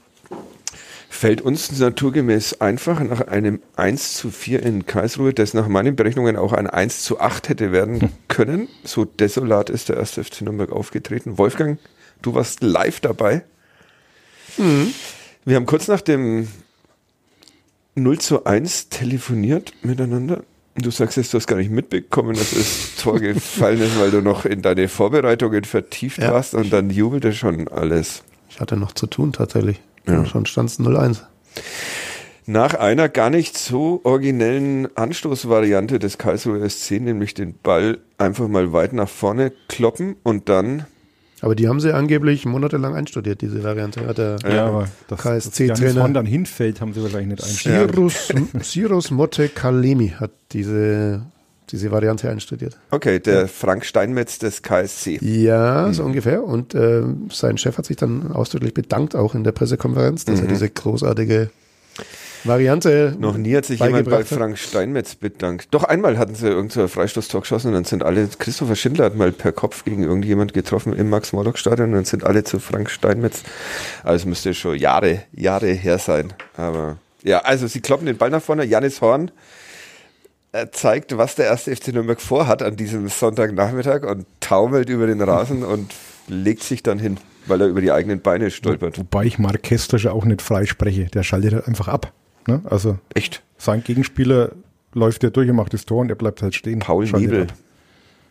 [1.11, 6.37] fällt uns naturgemäß einfach nach einem 1 zu 4 in Karlsruhe, das nach meinen Berechnungen
[6.37, 8.09] auch ein 1 zu 8 hätte werden hm.
[8.29, 8.69] können.
[8.85, 11.37] So desolat ist der erste FC Nürnberg aufgetreten.
[11.37, 11.79] Wolfgang,
[12.21, 13.43] du warst live dabei.
[14.57, 14.93] Mhm.
[15.43, 16.47] Wir haben kurz nach dem
[17.95, 20.43] 0 zu 1 telefoniert miteinander.
[20.75, 24.21] Du sagst jetzt, du hast gar nicht mitbekommen, dass das Tor gefallen ist, weil du
[24.21, 26.31] noch in deine Vorbereitungen vertieft ja.
[26.31, 28.23] warst und dann jubelte schon alles.
[28.49, 29.81] Ich hatte noch zu tun tatsächlich.
[30.07, 30.25] Ja.
[30.25, 31.21] Schon stand es 0-1.
[32.47, 38.73] Nach einer gar nicht so originellen Anstoßvariante des Karlsruher SC, nämlich den Ball einfach mal
[38.73, 40.85] weit nach vorne kloppen und dann.
[41.41, 44.05] Aber die haben sie angeblich monatelang einstudiert, diese Variante.
[44.05, 46.03] Hat der ja, aber das, KSC-Trainer.
[46.03, 47.91] Wenn dann hinfällt, haben sie wahrscheinlich nicht einstudiert.
[47.91, 51.21] Cyrus, Cyrus Motte Kalemi hat diese
[51.71, 52.77] diese Variante einstudiert.
[52.89, 55.19] Okay, der Frank Steinmetz des KSC.
[55.21, 55.93] Ja, mhm.
[55.93, 56.43] so ungefähr.
[56.43, 60.47] Und äh, sein Chef hat sich dann ausdrücklich bedankt, auch in der Pressekonferenz, dass mhm.
[60.47, 61.49] er diese großartige
[62.43, 63.15] Variante.
[63.19, 65.67] Noch nie hat sich jemand bei Frank Steinmetz bedankt.
[65.71, 69.31] Doch einmal hatten sie irgendein Freistoßtor geschossen und dann sind alle, Christopher Schindler hat mal
[69.31, 73.43] per Kopf gegen irgendjemand getroffen im Max-Morlock-Stadion und dann sind alle zu Frank Steinmetz.
[74.03, 76.33] Also es müsste schon Jahre, Jahre her sein.
[76.57, 78.65] Aber ja, also sie kloppen den Ball nach vorne.
[78.65, 79.31] Janis Horn
[80.71, 85.63] zeigt, was der erste FC Nürnberg vorhat an diesem Sonntagnachmittag und taumelt über den Rasen
[85.63, 85.93] und
[86.27, 88.97] legt sich dann hin, weil er über die eigenen Beine stolpert.
[88.97, 91.05] Wobei ich Marquez auch nicht freispreche.
[91.05, 92.11] Der schaltet halt einfach ab.
[92.47, 92.61] Ne?
[92.65, 93.43] Also Echt?
[93.57, 94.51] Sein Gegenspieler
[94.93, 96.79] läuft ja durch und macht das Tor und er bleibt halt stehen.
[96.79, 97.47] Paul Niebel.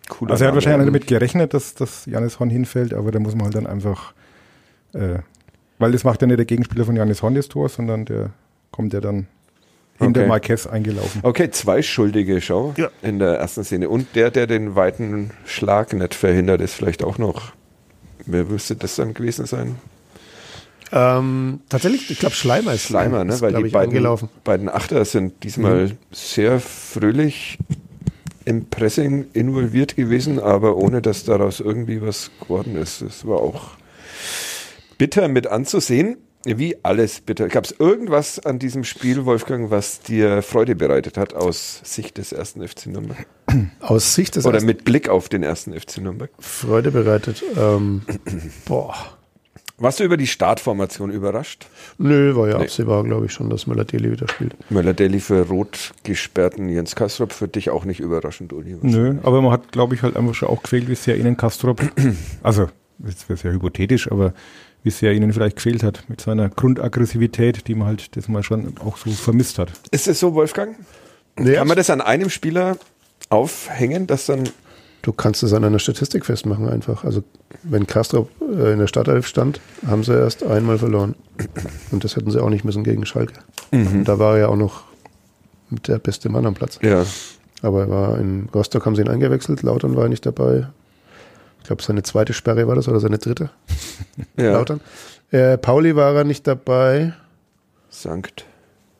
[0.08, 3.34] Cooler also er hat wahrscheinlich damit gerechnet, dass, dass Janis Horn hinfällt, aber da muss
[3.34, 4.12] man halt dann einfach,
[4.92, 5.20] äh,
[5.78, 8.30] weil das macht ja nicht der Gegenspieler von Janis Horn das Tor, sondern der
[8.72, 9.28] kommt ja dann
[10.01, 10.28] hinter okay.
[10.28, 11.20] Marquez eingelaufen.
[11.22, 12.90] Okay, zwei Schuldige, schau, ja.
[13.03, 13.88] in der ersten Szene.
[13.88, 17.53] Und der, der den weiten Schlag nicht verhindert, ist vielleicht auch noch.
[18.26, 19.76] Wer müsste das dann gewesen sein?
[20.92, 23.40] Ähm, tatsächlich, ich glaube Schleimer ist Schleimer, ne?
[23.40, 25.98] weil die beiden, beiden Achter sind diesmal mhm.
[26.11, 27.59] sehr fröhlich
[28.44, 33.03] im Pressing involviert gewesen, aber ohne dass daraus irgendwie was geworden ist.
[33.03, 33.72] Das war auch
[34.98, 36.16] bitter mit anzusehen.
[36.47, 37.49] Wie alles bitter.
[37.49, 42.32] Gab es irgendwas an diesem Spiel, Wolfgang, was dir Freude bereitet hat aus Sicht des
[42.32, 43.26] ersten FC Nürnberg?
[43.80, 46.30] Aus Sicht des Oder mit Blick auf den ersten FC Nürnberg?
[46.38, 47.43] Freude bereitet.
[47.59, 48.03] Ähm,
[48.64, 48.95] boah.
[49.76, 51.66] Warst du über die Startformation überrascht?
[51.97, 52.64] Nö, war ja nee.
[52.64, 54.55] absehbar, glaube ich schon, dass Möller-Deli wieder spielt.
[54.70, 58.76] Möller-Deli für rot gesperrten Jens Kastrop, für dich auch nicht überraschend, Uli?
[58.82, 61.80] Nö, aber man hat, glaube ich, halt einfach schon auch gefehlt, wie sehr ihnen Kastrop,
[62.43, 62.68] also,
[63.07, 64.34] jetzt wäre sehr hypothetisch, aber
[64.82, 68.74] wie sehr ihnen vielleicht gefehlt hat mit seiner Grundaggressivität, die man halt das mal schon
[68.78, 69.72] auch so vermisst hat.
[69.90, 70.76] Ist es so, Wolfgang?
[71.38, 72.76] Nee, Kann man das an einem Spieler
[73.28, 74.48] aufhängen, dass dann
[75.02, 77.04] Du kannst es an einer Statistik festmachen einfach.
[77.04, 77.22] Also
[77.62, 81.14] wenn Castro äh, in der Startelf stand, haben sie erst einmal verloren.
[81.90, 83.34] Und das hätten sie auch nicht müssen gegen Schalke.
[83.70, 84.04] Mhm.
[84.04, 84.82] Da war er ja auch noch
[85.70, 86.78] der beste Mann am Platz.
[86.82, 87.06] Ja.
[87.62, 90.66] Aber er war in Rostock haben sie ihn eingewechselt, Lautern war nicht dabei.
[91.70, 93.50] Ich glaube, seine zweite Sperre war das oder seine dritte.
[94.36, 94.52] Ja.
[94.52, 94.80] Lautern.
[95.30, 97.12] Äh, Pauli war er nicht dabei.
[97.88, 98.44] Sankt.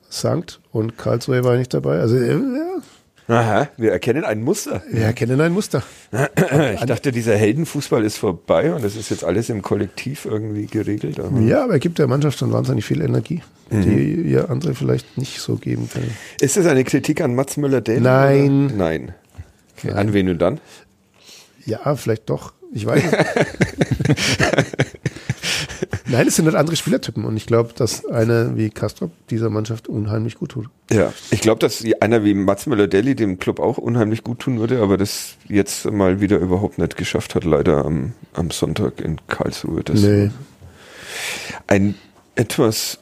[0.09, 1.99] Sankt und Karlsruhe war nicht dabei.
[1.99, 2.81] Also äh, ja,
[3.27, 4.83] Aha, wir erkennen ein Muster.
[4.89, 5.83] Wir erkennen ein Muster.
[6.75, 11.19] Ich dachte, dieser Heldenfußball ist vorbei und das ist jetzt alles im Kollektiv irgendwie geregelt.
[11.19, 13.83] Aber ja, aber er gibt der Mannschaft dann wahnsinnig viel Energie, mhm.
[13.83, 16.17] die ihr andere vielleicht nicht so geben können.
[16.41, 18.03] Ist das eine Kritik an Mats Müller-Dählen?
[18.03, 18.67] Nein.
[18.77, 19.15] Nein.
[19.77, 19.93] Okay.
[19.93, 20.61] An wen du dann?
[21.67, 22.53] Ja, vielleicht doch.
[22.73, 23.03] Ich weiß.
[26.07, 29.89] Nein, es sind halt andere Spielertypen und ich glaube, dass einer wie Castro dieser Mannschaft
[29.89, 30.67] unheimlich gut tut.
[30.91, 34.83] Ja, ich glaube, dass einer wie Mats Müller-Deli dem Club auch unheimlich gut tun würde,
[34.83, 39.85] aber das jetzt mal wieder überhaupt nicht geschafft hat, leider am, am Sonntag in Karlsruhe.
[39.85, 40.31] Das nee.
[41.67, 41.95] Ein
[42.35, 42.99] etwas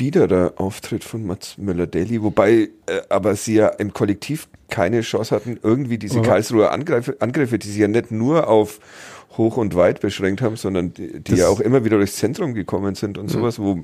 [0.00, 5.60] biederer Auftritt von Mats Müller-Deli, wobei äh, aber sie ja im Kollektiv keine Chance hatten,
[5.62, 8.80] irgendwie diese Karlsruher Angriffe, Angriffe, die sie ja nicht nur auf
[9.36, 12.94] hoch und weit beschränkt haben, sondern die, die ja auch immer wieder durchs Zentrum gekommen
[12.94, 13.28] sind und mhm.
[13.28, 13.78] sowas, wo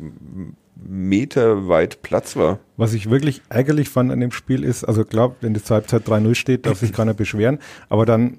[0.74, 2.60] meterweit Platz war.
[2.78, 6.34] Was ich wirklich ärgerlich fand an dem Spiel ist, also klar, wenn die Halbzeit 3-0
[6.34, 7.58] steht, darf sich keiner beschweren,
[7.90, 8.38] aber dann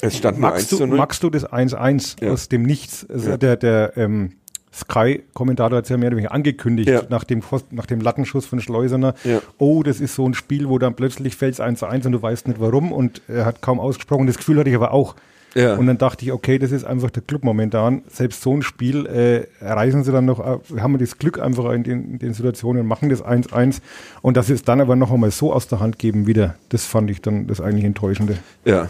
[0.00, 2.32] es stand magst, du, magst du das 1-1 ja.
[2.32, 3.08] aus dem Nichts.
[3.08, 3.36] Also ja.
[3.36, 4.32] Der, der ähm,
[4.74, 7.02] Sky-Kommentator hat es ja mehr oder weniger angekündigt, ja.
[7.08, 9.14] nach, dem, nach dem Lattenschuss von Schleusener.
[9.24, 9.40] Ja.
[9.58, 12.48] Oh, das ist so ein Spiel, wo dann plötzlich fällt es 1-1 und du weißt
[12.48, 12.92] nicht warum.
[12.92, 14.26] Und er hat kaum ausgesprochen.
[14.26, 15.14] Das Gefühl hatte ich aber auch.
[15.54, 15.76] Ja.
[15.76, 18.02] Und dann dachte ich, okay, das ist einfach der Club momentan.
[18.08, 21.84] Selbst so ein Spiel äh, erreichen sie dann noch, haben wir das Glück einfach in
[21.84, 23.80] den, in den Situationen, machen das 1-1
[24.20, 26.86] und dass sie es dann aber noch einmal so aus der Hand geben wieder, das
[26.86, 28.38] fand ich dann das eigentlich Enttäuschende.
[28.64, 28.88] Ja.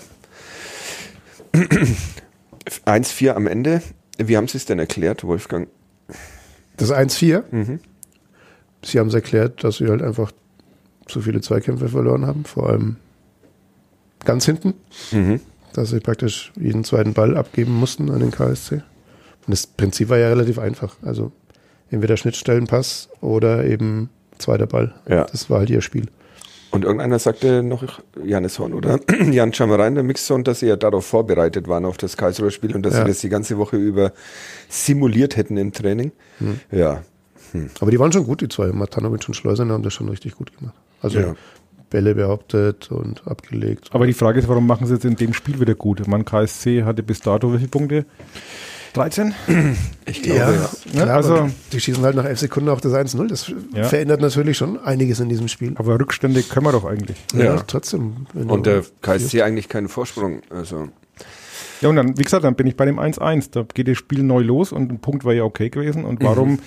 [2.86, 3.82] 1-4 am Ende.
[4.18, 5.68] Wie haben Sie es denn erklärt, Wolfgang?
[6.76, 7.42] Das 1-4?
[7.50, 7.80] Mhm.
[8.84, 10.30] Sie haben es erklärt, dass sie halt einfach
[11.06, 12.96] zu viele Zweikämpfe verloren haben, vor allem
[14.24, 14.74] ganz hinten.
[15.10, 15.40] Mhm
[15.74, 18.76] dass sie praktisch jeden zweiten Ball abgeben mussten an den KSC.
[18.76, 18.82] Und
[19.48, 20.96] das Prinzip war ja relativ einfach.
[21.02, 21.32] Also
[21.90, 24.08] entweder Schnittstellenpass oder eben
[24.38, 24.94] zweiter Ball.
[25.08, 25.24] Ja.
[25.24, 26.06] Das war halt ihr Spiel.
[26.74, 27.84] Und irgendeiner sagte noch,
[28.24, 29.00] Janis Horn oder
[29.30, 32.84] Jan Schamarein, der Mixzone, dass sie ja darauf vorbereitet waren auf das Karlsruher Spiel und
[32.84, 33.02] dass ja.
[33.02, 34.12] sie das die ganze Woche über
[34.68, 36.12] simuliert hätten im Training.
[36.38, 36.60] Hm.
[36.70, 37.02] Ja.
[37.52, 37.70] Hm.
[37.80, 38.72] Aber die waren schon gut, die zwei.
[38.72, 40.74] Matanovic und Schleusener haben das schon richtig gut gemacht.
[41.00, 41.34] Also ja.
[41.90, 43.90] Bälle behauptet und abgelegt.
[43.92, 46.06] Aber die Frage ist, warum machen sie es in dem Spiel wieder gut?
[46.08, 48.04] Man KSC hatte bis dato welche Punkte?
[48.94, 49.34] 13?
[50.06, 51.02] Ich glaube, Ja, ja.
[51.04, 53.26] klar, also- die schießen halt nach elf Sekunden auf das 1-0.
[53.28, 53.84] Das Ja.
[53.84, 55.72] verändert natürlich schon einiges in diesem Spiel.
[55.76, 57.16] Aber Rückstände können wir doch eigentlich.
[57.34, 57.56] Ja.
[57.66, 58.26] trotzdem.
[58.34, 60.40] wenn Und du- der KSC eigentlich keinen Vorsprung.
[60.50, 60.88] Also,
[61.80, 63.50] Ja, und dann, wie gesagt, dann bin ich bei dem 1-1.
[63.50, 66.04] Da geht das Spiel neu los und ein Punkt war ja okay gewesen.
[66.04, 66.58] Und warum,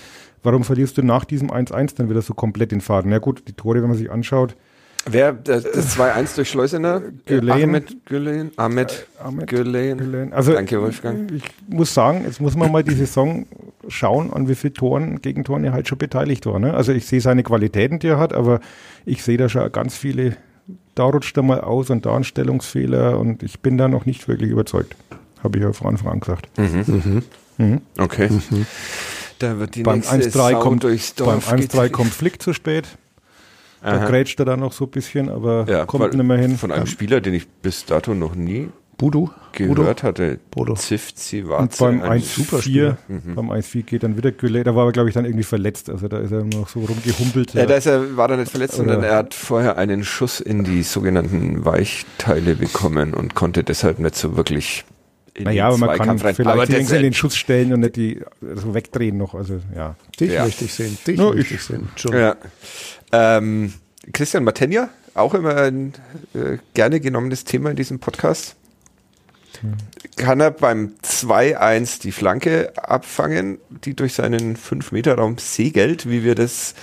[0.44, 3.12] warum verlierst du nach diesem 1-1 dann wieder so komplett den Faden?
[3.12, 4.56] Ja gut, die Tore, wenn man sich anschaut,
[5.10, 7.02] wer, das, das 2-1 durch Schleusener?
[7.26, 7.52] Gülen.
[7.52, 8.52] Ahmed Gülen?
[8.58, 9.98] Ahmed, Ahmed Gülen.
[9.98, 10.34] Gülen.
[10.34, 11.32] Also Danke, Wolfgang.
[11.32, 13.46] ich muss sagen, jetzt muss man mal die Saison
[13.88, 16.60] schauen, an wie vielen Toren, Gegentoren er halt schon beteiligt war.
[16.60, 16.74] Ne?
[16.74, 18.60] Also ich sehe seine Qualitäten, die er hat, aber
[19.06, 20.38] ich sehe da schon ganz viele,
[20.96, 24.28] da rutscht er mal aus und da ein Stellungsfehler und ich bin da noch nicht
[24.28, 24.96] wirklich überzeugt.
[25.44, 26.50] Habe ich ja von Anfang an gesagt.
[26.58, 27.82] Mhm.
[27.98, 28.30] Okay.
[29.40, 32.54] Da wird die Beim nächste 1-3 Sau kommt, durchs beim Dorf 1-3 kommt Flick zu
[32.54, 32.88] spät.
[33.82, 36.58] Da grätscht er dann noch so ein bisschen, aber ja, kommt nicht mehr hin.
[36.58, 39.30] Von einem Spieler, den ich bis dato noch nie Budu.
[39.52, 40.40] gehört hatte.
[40.50, 40.74] Bodo.
[40.74, 41.84] Zivzi Und Warze.
[41.84, 43.36] beim ein 1-4 Mhm.
[43.36, 44.64] beim 1-4 geht dann wieder Gülle.
[44.64, 45.90] Da war er, glaube ich, dann irgendwie verletzt.
[45.92, 47.54] Also da ist er noch so rumgehumpelt.
[47.54, 50.64] Ja, da ist er, war er nicht verletzt, sondern er hat vorher einen Schuss in
[50.64, 54.84] die sogenannten Weichteile bekommen und konnte deshalb nicht so wirklich
[55.38, 57.80] in naja, den aber man kann vielleicht aber die das, in den Schuss stellen und
[57.82, 58.22] nicht die
[58.56, 59.34] so wegdrehen noch.
[59.36, 59.96] Also ja.
[60.20, 60.44] Dich Ja.
[60.46, 60.98] möchte ich sehen.
[61.08, 61.88] Dich No, möchte ich- sehen.
[61.96, 62.14] Schon.
[62.18, 62.36] ja.
[63.12, 63.74] ähm,
[64.14, 65.94] Christian Matenja, auch immer ein
[66.34, 68.56] äh, gerne genommenes Thema in diesem Podcast.
[70.18, 76.76] Kann er beim 2-1 die Flanke abfangen, die durch seinen 5-Meter-Raum segelt, wie wir das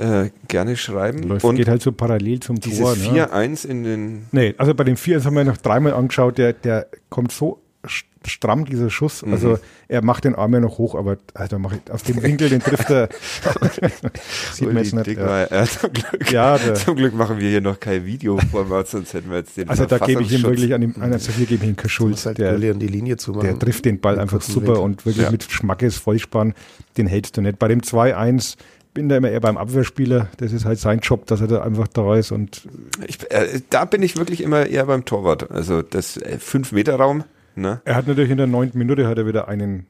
[0.00, 1.22] äh, gerne schreiben?
[1.24, 2.96] Läuft, und geht halt so parallel zum dieses Tor.
[2.96, 3.26] Ne?
[3.28, 6.52] 4-1 in den Nee, also bei dem 4 das haben wir noch dreimal angeschaut, der,
[6.54, 9.24] der kommt so st- stramm, dieser Schuss.
[9.24, 9.32] Mhm.
[9.32, 12.50] Also er macht den Arm ja noch hoch, aber Alter, mach ich, aus dem Winkel,
[12.50, 13.08] den trifft er.
[14.52, 15.06] Sieht man jetzt nicht.
[15.18, 15.46] Ja.
[15.50, 19.30] ja, zum, Glück, Ja, der- zum Glück machen wir hier noch kein Videoformat, sonst hätten
[19.30, 21.64] wir jetzt den Also da gebe ich ihm wirklich an dem, an, also hier gebe
[21.64, 22.10] ich ihm keine Schuld.
[22.12, 23.44] Muss halt Der, die Linie zu machen.
[23.44, 24.82] der trifft den Ball einfach super Winkel.
[24.82, 25.30] und wirklich Ja.
[25.30, 26.54] mit Schmackes, Vollspann,
[26.96, 27.58] den hältst du nicht.
[27.58, 28.56] Bei dem 2-1
[28.94, 30.28] bin da immer eher beim Abwehrspieler.
[30.38, 32.62] Das ist halt sein Job, dass er da einfach da ist und
[33.06, 35.50] Ich, äh, da bin ich wirklich immer eher beim Torwart.
[35.50, 37.24] Also das äh, 5-Meter-Raum,
[37.54, 37.80] ne?
[37.84, 39.86] Er hat natürlich in der neunten Minute hat er wieder einen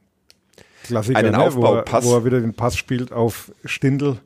[0.83, 4.17] Klassiker, Einen ne, wo, er, wo er wieder den Pass spielt auf Stindl,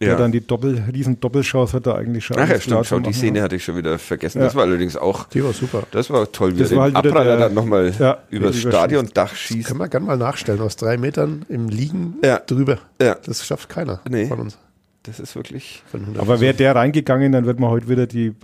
[0.00, 2.38] der dann die Doppel, riesen Doppelchance hat er eigentlich schon.
[2.38, 3.12] Ach ja, stimmt, schon, die.
[3.12, 4.38] Szene hatte ich schon wieder vergessen.
[4.38, 4.44] Ja.
[4.44, 5.82] Das war allerdings auch, Die war super.
[5.90, 8.56] das war toll, wie Das er halt Abpraller der- dann nochmal Ja, übers.
[8.58, 9.68] Stadiondach schießt.
[9.68, 10.60] Kann man gerne mal nachstellen.
[10.60, 12.38] Aus drei Metern im Liegen Ja.
[12.38, 12.78] drüber.
[13.02, 14.26] Ja, Das schafft keiner Nee.
[14.26, 14.56] von uns.
[15.04, 18.34] das ist wirklich, Von 100 Aber wäre der reingegangen, dann wird man heute wieder die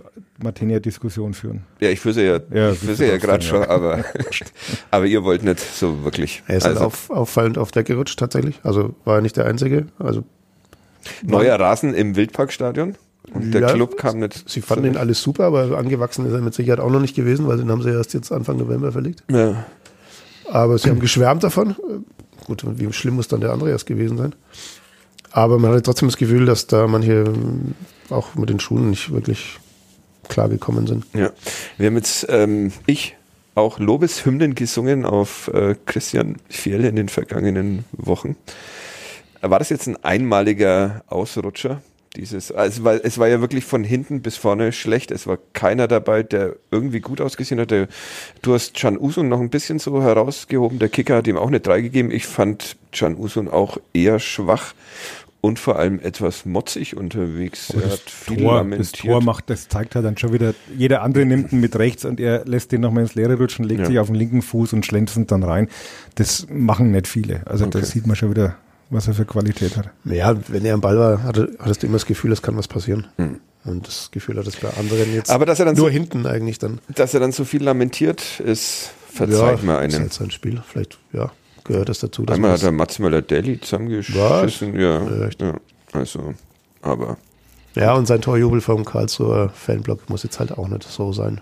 [0.43, 1.63] Martinia-Diskussion führen.
[1.79, 3.69] ja, ich führe sie ja, Ja, ich führe das sie ja gerade schon, ja.
[3.69, 4.03] aber,
[4.91, 6.43] aber ihr wollt nicht so wirklich.
[6.47, 8.59] Er ist also, halt auf, auffallend auf Deck gerutscht tatsächlich.
[8.63, 9.87] Also war er nicht der Einzige.
[9.99, 10.23] Also
[11.23, 12.95] neuer Rasen im Wildparkstadion
[13.33, 14.47] und der Ja, Club kam nicht.
[14.49, 17.47] sie fanden ihn alles super, aber angewachsen ist er mit Sicherheit auch noch nicht gewesen,
[17.47, 19.23] weil den haben sie erst jetzt Anfang November verlegt.
[19.31, 19.65] Ja.
[20.49, 21.75] Aber sie haben geschwärmt davon.
[22.45, 24.35] Gut, wie schlimm muss dann der andere erst gewesen sein.
[25.31, 27.73] Aber man hatte trotzdem das Gefühl, dass da manche ähm,
[28.09, 29.57] auch mit den Schuhen nicht wirklich
[30.29, 31.05] klar gekommen sind.
[31.13, 31.31] Ja,
[31.77, 33.15] wir haben jetzt, ähm, ich,
[33.55, 38.35] auch Lobeshymnen gesungen auf äh, Christian Fjell in den vergangenen Wochen.
[39.49, 41.81] War das jetzt ein einmaliger Ausrutscher?
[42.15, 45.11] Dieses, also weil es war ja wirklich von hinten bis vorne schlecht.
[45.11, 47.71] Es war keiner dabei, der irgendwie gut ausgesehen hat.
[47.71, 47.89] Der,
[48.41, 50.79] du hast Can Usun noch ein bisschen so herausgehoben.
[50.79, 52.11] Der Kicker hat ihm auch eine 3 gegeben.
[52.11, 54.73] Ich fand Can Usun auch eher schwach
[55.41, 57.69] und vor allem etwas motzig unterwegs.
[57.71, 58.91] Er das hat viel Tor, das.
[58.93, 62.21] Tor macht, das zeigt halt dann schon wieder, jeder andere nimmt ihn mit rechts und
[62.21, 63.85] er lässt den nochmal ins Leere rutschen, legt Ja.
[63.87, 65.67] sich auf den linken Fuß und schlänzelt dann rein.
[66.15, 67.41] Das machen nicht viele.
[67.45, 67.81] Also Okay.
[67.81, 68.55] das sieht man schon wieder,
[68.95, 69.89] was er für Qualität hat.
[70.05, 72.67] Ja, wenn er am Ball war, hatte, hattest du immer das Gefühl, es kann was
[72.67, 73.07] passieren.
[73.17, 73.39] Hm.
[73.65, 76.25] Und das Gefühl hat es bei anderen jetzt Aber dass er dann nur so hinten
[76.27, 76.79] eigentlich dann.
[76.93, 80.01] Dass er dann so viel lamentiert, ist, verzeiht ja, mir Ist einem.
[80.03, 80.61] halt sein Spiel.
[80.67, 81.31] Vielleicht, ja,
[81.63, 82.25] gehört das dazu.
[82.25, 84.79] dass Einmal hat er Mats Möller-Daly zusammengeschissen.
[84.79, 85.01] Ja,
[85.41, 85.53] Ja,
[85.93, 86.33] also,
[86.81, 87.17] aber
[87.73, 91.41] das, ja, und sein Torjubel vom Karlsruher Fanblock muss jetzt halt auch nicht so sein.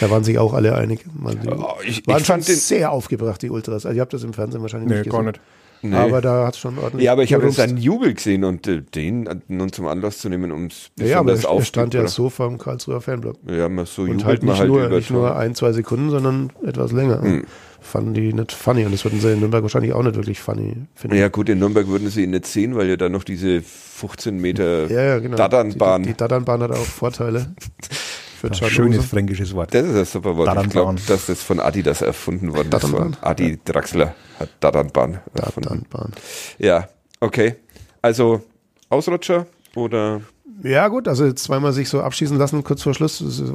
[0.00, 1.04] Da waren sich auch alle einig.
[1.18, 3.84] Man, Oh, ich- waren ich fand den- sehr aufgebracht, die Ultras.
[3.86, 5.32] Also, ihr habt das im Fernsehen wahrscheinlich Nee, nicht gar gesehen.
[5.32, 5.40] nicht.
[5.82, 5.96] Nee.
[5.96, 7.04] Aber da hat es schon ordentlich.
[7.04, 10.28] ja, aber ich habe jetzt seinen Jubel gesehen und äh, den nun zum Anlass zu
[10.28, 13.36] nehmen, um es Ja, ja, aber er, er stand ja so vom Karlsruher Fanblock.
[13.46, 16.10] Ja, man so Und jubelt halt man nicht, halt nur, nicht nur ein, zwei Sekunden,
[16.10, 17.20] sondern etwas länger.
[17.20, 17.44] Hm.
[17.80, 18.84] Fanden die nicht funny.
[18.84, 21.16] Und das würden sie in Nürnberg wahrscheinlich auch nicht wirklich funny finden.
[21.16, 24.38] Ja gut, in Nürnberg würden sie ihn nicht sehen, weil ja da noch diese 15
[24.38, 25.36] Meter ja, ja genau.
[25.36, 26.04] Daddernbahn.
[26.04, 27.54] Die, die Daddernbahn hat auch Vorteile.
[28.42, 29.72] Für Ein Can schönes fränkisches Wort.
[29.72, 30.48] Das ist ein super Wort.
[30.48, 30.96] Ich Daddernbahn.
[30.96, 33.22] glaube, dass das von Adi das erfunden worden ist.
[33.22, 35.68] Adi Draxler hat Daddernbahn erfunden.
[35.68, 36.12] Daddernbahn.
[36.58, 36.88] Ja,
[37.20, 37.54] okay.
[38.02, 38.42] Also
[38.88, 40.22] Ausrutscher oder
[40.64, 43.54] Ja, gut, also zweimal sich so abschießen lassen, kurz vor Schluss, das ist, äh,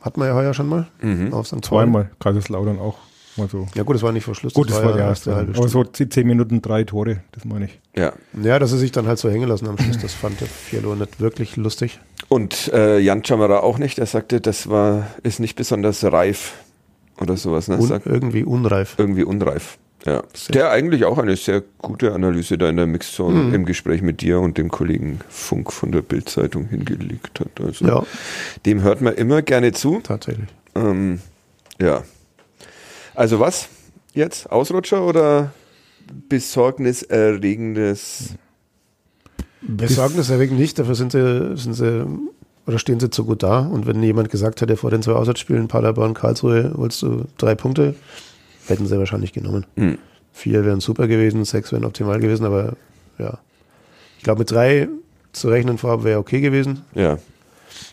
[0.00, 0.88] hat man ja heuer schon mal.
[1.02, 1.34] Mhm.
[1.34, 1.62] Auf St.
[1.62, 2.96] Zweimal, Kaiserslautern auch.
[3.40, 3.66] Mal so.
[3.74, 4.54] Ja gut, das war nicht vor Schluss.
[4.54, 7.66] Gut, das, war, ja ja erste halbe Aber so zehn Minuten drei Tore, das meine
[7.66, 7.80] ich.
[7.96, 8.12] Ja.
[8.42, 10.94] Ja, dass sie sich dann halt so hängen lassen am Schluss, das fand der Fialo
[10.94, 12.00] nicht wirklich lustig.
[12.28, 13.98] Und äh, Jan Chamara auch nicht.
[13.98, 16.54] Er sagte, das war, ist nicht besonders reif
[17.20, 17.68] oder sowas.
[17.68, 17.78] Ne?
[17.78, 18.94] Un irgendwie unreif.
[18.98, 19.78] Irgendwie unreif.
[20.06, 20.22] Ja.
[20.32, 23.54] Sehr der eigentlich auch eine sehr gute Analyse da in der Mixzone mhm.
[23.54, 27.60] im Gespräch mit dir und dem Kollegen Funk von der Bildzeitung hingelegt hat.
[27.60, 28.02] Also ja.
[28.64, 30.00] dem hört man immer gerne zu.
[30.02, 30.48] Tatsächlich.
[30.74, 31.20] Ähm,
[31.80, 32.02] ja.
[33.20, 33.68] Also was
[34.14, 34.50] jetzt?
[34.50, 35.52] Ausrutscher oder
[36.30, 38.30] besorgniserregendes?
[39.60, 42.06] Besorgniserregend nicht, dafür sind sie, sind sie
[42.66, 43.58] oder stehen sie zu gut da.
[43.58, 47.94] Und wenn jemand gesagt hätte vor den zwei Auswärtsspielen, Paderborn, Karlsruhe, holst du drei Punkte,
[48.68, 49.66] hätten sie wahrscheinlich genommen.
[49.76, 49.98] Mhm.
[50.32, 52.72] Vier wären super gewesen, sechs wären optimal gewesen, aber
[53.18, 53.38] ja.
[54.16, 54.88] Ich glaube, mit drei
[55.32, 56.86] zu rechnen vorab wäre okay gewesen.
[56.94, 57.18] Ja.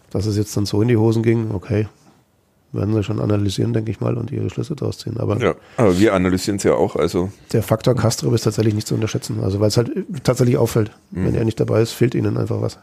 [0.09, 1.89] Dass es jetzt dann so in die Hosen ging, okay.
[2.73, 5.17] Werden sie schon analysieren, denke ich mal, und ihre Schlüsse daraus ziehen.
[5.17, 6.95] Aber, ja, aber wir analysieren es ja auch.
[6.95, 7.31] Also.
[7.53, 9.39] Der Faktor Castro ist tatsächlich nicht zu unterschätzen.
[9.41, 9.91] Also, weil es halt
[10.23, 10.91] tatsächlich auffällt.
[11.11, 11.25] Mhm.
[11.25, 12.77] Wenn er nicht dabei ist, fehlt ihnen einfach was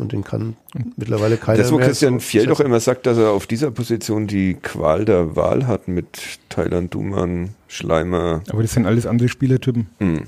[0.00, 0.56] und den kann
[0.96, 4.26] mittlerweile keiner Das, wo Christian so Fjell doch immer sagt, dass er auf dieser Position
[4.26, 8.42] die Qual der Wahl hat mit Thailand, Duman, Schleimer.
[8.48, 9.88] Aber das sind alles andere Spielertypen.
[9.98, 10.22] Mhm.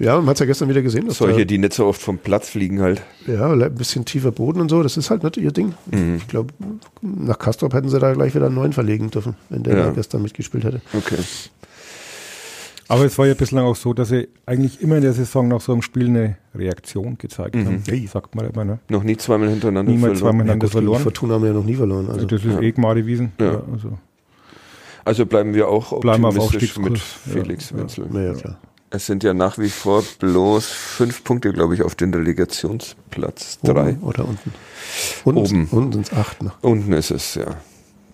[0.00, 1.10] Ja, man hat es ja gestern wieder gesehen.
[1.10, 3.02] Solche, die nicht so oft vom Platz fliegen halt.
[3.26, 5.74] Ja, ein bisschen tiefer Boden und so, das ist halt nicht ihr Ding.
[5.90, 6.16] Mhm.
[6.16, 6.54] Ich glaube,
[7.02, 9.90] nach Kastrop hätten sie da gleich wieder einen neuen verlegen dürfen, wenn der ja.
[9.90, 10.80] gestern mitgespielt hätte.
[10.94, 11.16] Okay.
[12.88, 15.60] Aber es war ja bislang auch so, dass sie eigentlich immer in der Saison nach
[15.60, 17.66] so einem Spiel eine Reaktion gezeigt mhm.
[17.66, 17.82] haben.
[17.86, 18.06] Hey.
[18.06, 18.78] Sagt man immer, ne?
[18.88, 20.38] Noch nie zweimal hintereinander Niemals verloren.
[20.38, 21.02] zweimal hintereinander ja, verloren.
[21.02, 22.08] Fortuna haben wir ja noch nie verloren.
[22.10, 22.26] Also.
[22.26, 22.60] Das ist ja.
[22.60, 23.32] eh Gmadewiesen.
[23.38, 23.52] Ja.
[23.52, 23.62] ja.
[23.70, 23.98] also.
[25.04, 25.26] also.
[25.26, 28.08] bleiben wir auch optimistisch bleiben mit Felix Wenzel.
[28.12, 28.32] Ja.
[28.32, 28.58] klar.
[28.92, 33.60] Es sind ja nach wie vor bloß fünf Punkte, glaube ich, auf den Relegationsplatz.
[33.62, 33.90] Drei.
[33.90, 34.52] Oben oder unten?
[35.24, 35.68] unten Oben.
[35.70, 36.42] Unten sind es acht.
[36.42, 36.52] Ne?
[36.60, 37.56] Unten ist es, ja.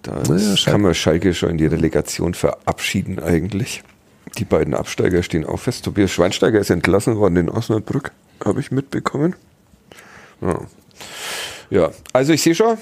[0.02, 3.82] Da naja, kann man Schalke schon in die Relegation verabschieden eigentlich.
[4.36, 5.86] Die beiden Absteiger stehen auch fest.
[5.86, 8.12] Tobias Schweinsteiger ist entlassen worden in Osnabrück,
[8.44, 9.34] habe ich mitbekommen.
[10.42, 10.60] Ja.
[11.70, 12.76] ja, also ich sehe schon,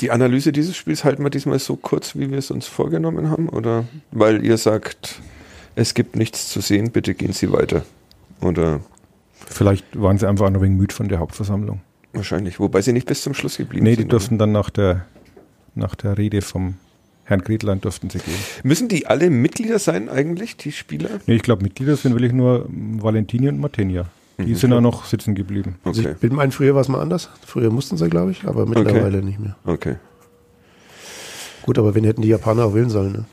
[0.00, 3.50] die Analyse dieses Spiels halten wir diesmal so kurz, wie wir es uns vorgenommen haben,
[3.50, 5.20] oder weil ihr sagt,
[5.74, 7.84] es gibt nichts zu sehen, bitte gehen Sie weiter.
[8.40, 8.80] Oder
[9.46, 11.80] Vielleicht waren sie einfach ein wenig müde von der Hauptversammlung.
[12.12, 14.00] Wahrscheinlich, wobei sie nicht bis zum Schluss geblieben nee, sind.
[14.00, 15.06] Nee, die durften dann nach der,
[15.74, 16.74] nach der Rede vom
[17.24, 18.34] Herrn Gretlein durften sie gehen.
[18.62, 21.20] Müssen die alle Mitglieder sein eigentlich, die Spieler?
[21.26, 24.06] Nee, ich glaube, Mitglieder sind wirklich nur Valentini und Martinia.
[24.38, 25.76] Die mhm, sind auch noch sitzen geblieben.
[25.84, 25.98] Okay.
[25.98, 27.30] Also ich bin meinen, früher war es mal anders.
[27.46, 29.26] Früher mussten sie, glaube ich, aber mittlerweile okay.
[29.26, 29.56] nicht mehr.
[29.64, 29.96] Okay.
[31.62, 33.12] Gut, aber wen hätten die Japaner auch wählen sollen?
[33.12, 33.24] Ne?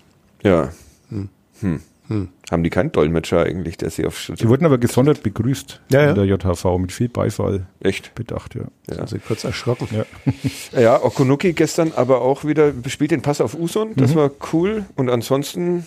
[0.44, 0.70] Ja.
[1.10, 1.30] Hm.
[1.62, 1.82] Hm.
[2.10, 2.30] Hm.
[2.49, 4.41] Haben die keinen Dolmetscher eigentlich, der sie auf Schritt.
[4.41, 6.10] Die wurden aber gesondert begrüßt ja, ja.
[6.10, 7.68] in der JHV mit viel Beifall.
[7.82, 8.16] Echt?
[8.16, 8.64] Bedacht, ja.
[8.89, 8.95] ja.
[8.95, 9.88] Sind sie kurz erschrocken.
[9.91, 10.05] Ja.
[10.80, 13.95] ja, Okunuki gestern aber auch wieder spielt den Pass auf Uson.
[13.95, 14.16] Das mhm.
[14.16, 14.86] war cool.
[14.95, 15.86] Und ansonsten.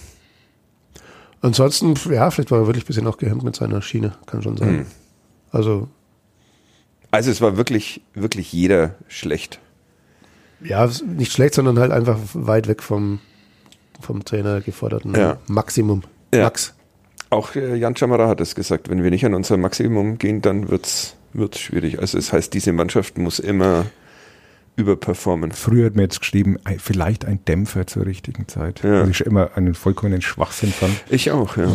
[1.40, 4.56] Ansonsten, ja, vielleicht war er wirklich ein bisschen auch gehemmt mit seiner Schiene, kann schon
[4.56, 4.72] sein.
[4.76, 4.86] Mhm.
[5.50, 5.88] Also.
[7.10, 9.58] Also es war wirklich, wirklich jeder schlecht.
[10.60, 13.18] Ja, nicht schlecht, sondern halt einfach weit weg vom,
[14.00, 15.38] vom Trainer geforderten ja.
[15.48, 16.04] Maximum.
[16.32, 16.44] Ja.
[16.44, 16.74] Max.
[17.30, 20.68] Auch äh, Jan Chamara hat es gesagt, wenn wir nicht an unser Maximum gehen, dann
[20.68, 21.16] wird es
[21.58, 21.98] schwierig.
[21.98, 23.86] Also das heißt, diese Mannschaft muss immer
[24.76, 25.52] überperformen.
[25.52, 28.82] Früher hat mir jetzt geschrieben, vielleicht ein Dämpfer zur richtigen Zeit.
[28.82, 29.00] Ja.
[29.00, 30.92] Also ich immer einen vollkommenen Schwachsinn fand.
[31.10, 31.72] Ich auch, ja.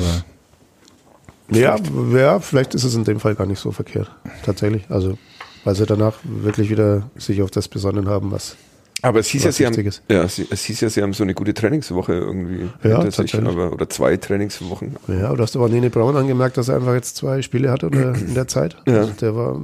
[1.51, 1.77] ja,
[2.11, 4.11] ja, vielleicht ist es in dem Fall gar nicht so verkehrt.
[4.43, 4.85] Tatsächlich.
[4.89, 5.17] Also,
[5.63, 8.57] weil sie danach wirklich wieder sich auf das besonnen haben, was
[9.03, 11.53] aber es hieß, ja, sie haben, ja, es hieß ja, sie haben so eine gute
[11.53, 14.95] Trainingswoche irgendwie ja, sich, aber, oder zwei Trainingswochen.
[15.07, 18.33] Ja, du hast aber Nene Braun angemerkt, dass er einfach jetzt zwei Spiele hatte in
[18.33, 18.75] der Zeit.
[18.87, 19.01] Ja.
[19.01, 19.61] Also der war,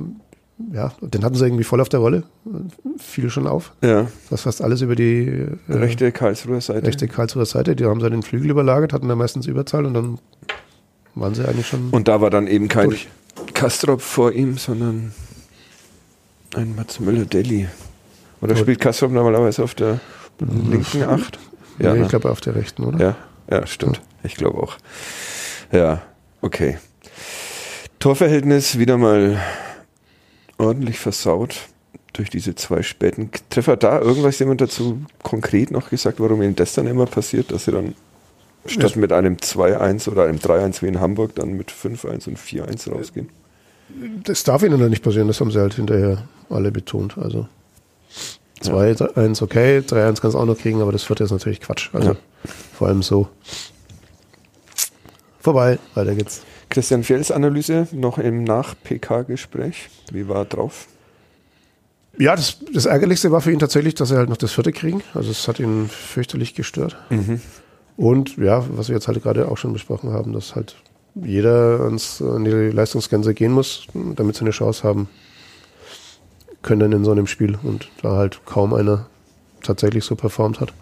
[0.72, 2.24] ja, den hatten sie irgendwie voll auf der Rolle.
[2.98, 3.74] Fiel schon auf.
[3.84, 4.08] Ja.
[4.30, 6.86] Das fast alles über die äh, rechte Karlsruher Seite.
[6.86, 7.76] Rechte Karlsruher Seite.
[7.76, 10.20] Die haben sie den Flügel überlagert, hatten da meistens Überzahl und dann
[11.16, 11.90] waren sie eigentlich schon.
[11.90, 13.08] Und da war dann eben kein durch.
[13.56, 15.12] Kastrop vor ihm, sondern
[16.56, 17.68] ein Mats Müller-Deli.
[18.44, 20.02] Oder spielt Kastrop normalerweise auf der
[20.40, 21.40] linken Acht?
[21.80, 22.10] Ja, nee, ich ne?
[22.10, 23.00] glaube auf der rechten, oder?
[23.00, 23.16] Ja,
[23.50, 23.98] ja stimmt.
[23.98, 24.04] Ja.
[24.24, 24.78] Ich glaube auch.
[25.72, 26.02] Ja,
[26.42, 26.78] okay.
[28.00, 29.40] Torverhältnis wieder mal
[30.58, 31.56] ordentlich versaut
[32.12, 33.78] durch diese zwei späten Treffer.
[33.78, 37.72] Da irgendwas jemand dazu konkret noch gesagt, warum ihnen das dann immer passiert, dass sie
[37.72, 37.96] dann
[38.66, 42.92] statt mit einem 2-1 oder einem 3-1 wie in Hamburg dann mit 5-1 und 4-1
[42.92, 43.30] rausgehen?
[44.24, 47.18] Das darf ihnen dann nicht passieren, das haben sie halt hinterher alle betont.
[47.18, 47.48] Also
[48.64, 51.90] 2-1 okay, 3-1 kannst du auch noch kriegen, aber das vierte ist natürlich Quatsch.
[51.94, 52.18] Also ja.
[52.74, 53.28] vor allem so.
[55.40, 56.42] Vorbei, weiter geht's.
[56.70, 59.90] Christian Fels Analyse noch im Nach-PK-Gespräch.
[60.12, 60.88] Wie war er drauf?
[62.18, 65.02] Ja, das, das Ärgerlichste war für ihn tatsächlich, dass er halt noch das vierte kriegen.
[65.14, 66.98] Also es hat ihn fürchterlich gestört.
[67.10, 67.42] Mhm.
[67.98, 70.76] Und ja, was wir jetzt halt gerade auch schon besprochen haben, dass halt
[71.16, 75.10] jeder ans, an die Leistungsgrenze gehen muss, damit sie eine Chance haben
[76.64, 77.58] können in so einem Spiel.
[77.62, 79.06] Und da halt kaum einer
[79.62, 80.74] tatsächlich so performt hat,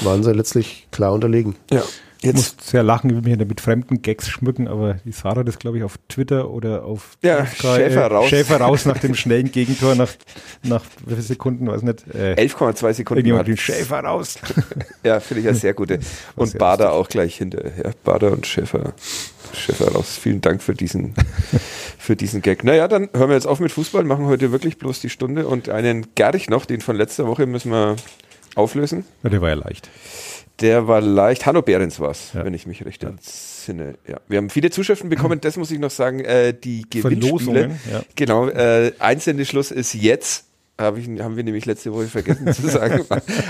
[0.00, 1.54] waren sie letztlich klar unterlegen.
[1.70, 1.82] Ja.
[2.20, 5.58] Ich muss sehr lachen, wie wir hier mit fremden Gags schmücken, aber die Sarah das,
[5.58, 8.28] glaube ich, auf Twitter oder auf ja, Sky, Schäfer raus.
[8.28, 10.10] Schäfer raus nach dem schnellen Gegentor nach,
[10.64, 12.04] nach wie viele Sekunden, weiß nicht.
[12.12, 13.18] Äh, 11,2 Sekunden.
[13.18, 14.38] Irgendjemand den Schäfer raus.
[15.04, 16.00] ja, finde ich ja sehr gute.
[16.34, 17.94] Und Bader auch gleich hinterher.
[18.02, 18.94] Bader und Schäfer.
[19.52, 20.18] Schäfer raus.
[20.20, 21.14] Vielen Dank für diesen,
[21.98, 22.64] für diesen Gag.
[22.64, 25.68] Naja, dann hören wir jetzt auf mit Fußball, machen heute wirklich bloß die Stunde und
[25.68, 27.96] einen Gerch noch, den von letzter Woche müssen wir
[28.56, 29.04] auflösen.
[29.22, 29.88] Ja, der war ja leicht.
[30.60, 31.46] Der war leicht.
[31.46, 32.44] Hanno Behrens war es, ja.
[32.44, 33.94] wenn ich mich recht entsinne.
[34.06, 34.18] Ja.
[34.26, 36.20] Wir haben viele Zuschriften bekommen, das muss ich noch sagen.
[36.20, 37.76] Äh, die Gewinnspiele.
[37.90, 38.02] Ja.
[38.16, 40.46] Genau, äh, Einsendeschluss ist jetzt.
[40.76, 43.04] Hab ich, haben wir nämlich letzte Woche vergessen zu sagen.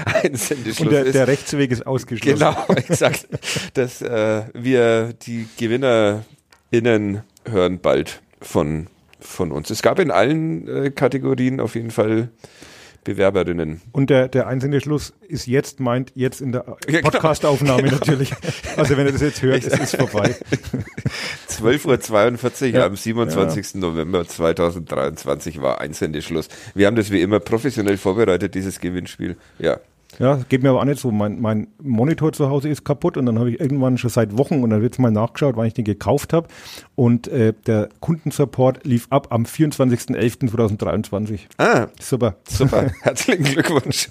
[0.05, 1.15] Einsendeschluss Und der, ist.
[1.15, 2.39] der Rechtsweg ist ausgeschlossen.
[2.39, 3.29] Genau, exakt.
[3.75, 8.87] Dass äh, wir die GewinnerInnen hören bald von,
[9.21, 9.71] von uns.
[9.71, 12.31] Es gab in allen äh, Kategorien auf jeden Fall
[13.09, 13.81] Bewerberinnen.
[13.93, 17.09] Und der, der einzelne Schluss ist jetzt, meint jetzt in der genau.
[17.09, 17.97] Podcastaufnahme genau.
[17.97, 18.35] natürlich.
[18.77, 20.37] Also wenn ihr das jetzt hört, es ist vorbei.
[21.49, 22.85] 12.42 Uhr ja.
[22.87, 23.73] am 27.
[23.73, 23.81] Ja.
[23.81, 26.49] November 2023 war Einsendeschluss.
[26.75, 29.39] Wir haben das wie immer professionell vorbereitet, dieses Gewinnspiel.
[29.59, 29.81] Ja.
[30.19, 31.13] Ja, geht mir aber auch nicht so.
[31.13, 34.65] Mein, mein Monitor zu Hause ist kaputt und dann habe ich irgendwann schon seit Wochen
[34.65, 36.49] und dann wird mal nachgeschaut, wann ich den gekauft habe.
[36.97, 41.43] Und äh, der Kundensupport lief ab am 24.11.2023.
[41.59, 42.35] Ah, super.
[42.49, 42.91] Super.
[43.03, 44.11] Herzlichen Glückwunsch.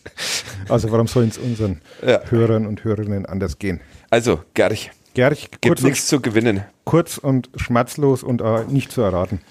[0.69, 2.21] Also warum soll es unseren ja.
[2.29, 3.81] Hörern und Hörerinnen anders gehen?
[4.09, 4.91] Also, Gerch.
[5.13, 6.63] Gerch, gibt nichts zu gewinnen.
[6.85, 9.41] Kurz und schmerzlos und äh, nicht zu erraten.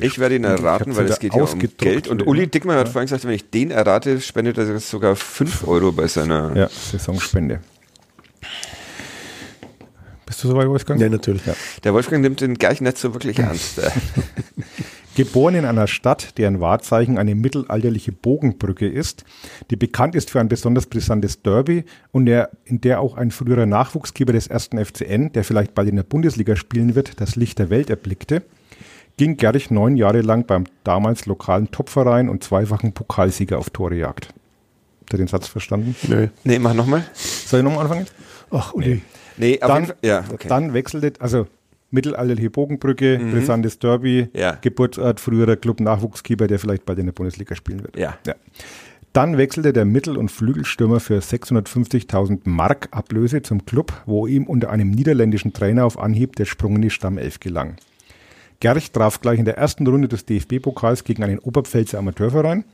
[0.00, 2.08] Ich werde ihn erraten, weil es geht ja um Geld.
[2.08, 2.80] Und Uli Dickmann ja.
[2.80, 6.68] hat vorhin gesagt, wenn ich den errate, spendet er sogar 5 Euro bei seiner ja,
[6.68, 7.60] Saisonspende.
[10.24, 11.00] Bist du soweit, Wolfgang?
[11.00, 11.44] Ja, natürlich.
[11.44, 11.54] Ja.
[11.84, 13.80] Der Wolfgang nimmt den gleich nicht so wirklich ernst.
[15.14, 19.24] Geboren in einer Stadt, deren Wahrzeichen eine mittelalterliche Bogenbrücke ist,
[19.70, 23.66] die bekannt ist für ein besonders brisantes Derby und der, in der auch ein früherer
[23.66, 27.68] Nachwuchsgeber des ersten FCN, der vielleicht bald in der Bundesliga spielen wird, das Licht der
[27.68, 28.42] Welt erblickte,
[29.18, 34.28] ging Gerrich neun Jahre lang beim damals lokalen Topverein und zweifachen Pokalsieger auf Torejagd.
[35.00, 35.94] Habt ihr den Satz verstanden?
[36.08, 36.28] Nö.
[36.44, 37.04] Nee, mach nochmal.
[37.12, 38.06] Soll ich nochmal anfangen?
[38.50, 39.02] Ach, Uli.
[39.36, 40.48] Nee, nee dann, ja, okay.
[40.48, 41.46] dann wechselte, also
[41.90, 43.32] mittelalterliche Bogenbrücke, mhm.
[43.32, 44.58] brisantes Derby, ja.
[44.60, 47.96] Geburtsort, früherer Club-Nachwuchskeeper, der vielleicht bald in der Bundesliga spielen wird.
[47.96, 48.18] Ja.
[48.26, 48.34] ja.
[49.14, 54.70] Dann wechselte der Mittel- und Flügelstürmer für 650.000 Mark Ablöse zum Club, wo ihm unter
[54.70, 57.76] einem niederländischen Trainer auf Anhieb der Sprung in die Stammelf gelang.
[58.60, 62.64] Gerch traf gleich in der ersten Runde des DFB-Pokals gegen einen Oberpfälzer Amateurverein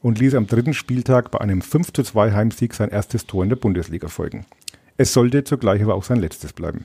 [0.00, 3.48] und ließ am dritten Spieltag bei einem 5 zu 2 Heimsieg sein erstes Tor in
[3.48, 4.46] der Bundesliga folgen.
[4.96, 6.84] Es sollte zugleich aber auch sein letztes bleiben.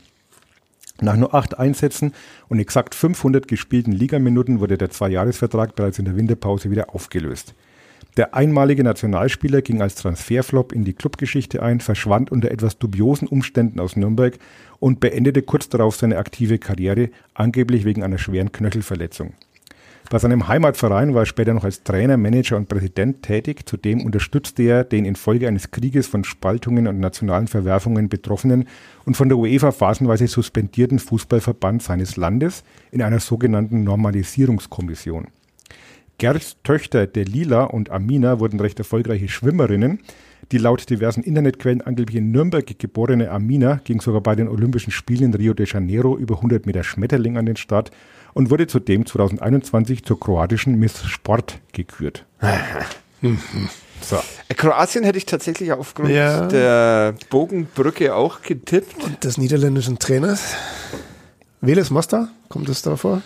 [1.01, 2.14] Nach nur acht Einsätzen
[2.49, 7.53] und exakt 500 gespielten Ligaminuten wurde der Zweijahresvertrag bereits in der Winterpause wieder aufgelöst.
[8.18, 13.80] Der einmalige Nationalspieler ging als Transferflop in die Clubgeschichte ein, verschwand unter etwas dubiosen Umständen
[13.80, 14.39] aus Nürnberg
[14.80, 19.34] und beendete kurz darauf seine aktive Karriere, angeblich wegen einer schweren Knöchelverletzung.
[20.09, 23.68] Bei seinem Heimatverein war er später noch als Trainer, Manager und Präsident tätig.
[23.68, 28.68] Zudem unterstützte er den infolge eines Krieges von Spaltungen und nationalen Verwerfungen betroffenen
[29.05, 35.28] und von der UEFA phasenweise suspendierten Fußballverband seines Landes in einer sogenannten Normalisierungskommission.
[36.20, 39.99] Gerds Töchter der Lila und Amina wurden recht erfolgreiche Schwimmerinnen.
[40.51, 45.26] Die laut diversen Internetquellen angeblich in Nürnberg geborene Amina ging sogar bei den Olympischen Spielen
[45.26, 47.91] in Rio de Janeiro über 100 Meter Schmetterling an den Start
[48.34, 52.26] und wurde zudem 2021 zur kroatischen Miss Sport gekürt.
[53.99, 54.18] So.
[54.47, 56.47] Äh, Kroatien hätte ich tatsächlich aufgrund ja.
[56.47, 59.03] der Bogenbrücke auch getippt.
[59.03, 60.53] Und des niederländischen Trainers.
[61.61, 63.24] Veles Mostar, kommt es da vor?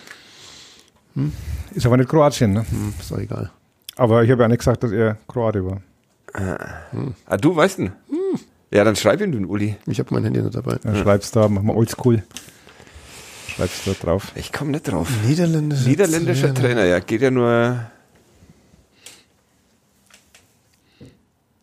[1.14, 1.30] Hm?
[1.74, 2.66] Ist aber nicht Kroatien, ne?
[2.68, 3.50] Hm, ist doch egal.
[3.96, 5.82] Aber ich habe ja nicht gesagt, dass er Kroate war.
[6.90, 7.14] Hm.
[7.26, 7.92] Ah, du weißt ihn?
[8.08, 8.40] Hm.
[8.70, 9.76] Ja, dann schreib ihn, du, Uli.
[9.86, 10.76] Ich habe mein Handy nicht dabei.
[10.82, 11.02] Dann ja.
[11.02, 12.22] schreibst da, mach mal oldschool.
[13.48, 14.32] Schreibst da drauf.
[14.34, 15.08] Ich komme nicht drauf.
[15.26, 16.68] Niederländischer, Niederländischer Trainer.
[16.68, 16.84] Trainer.
[16.84, 17.00] ja.
[17.00, 17.80] Geht ja nur.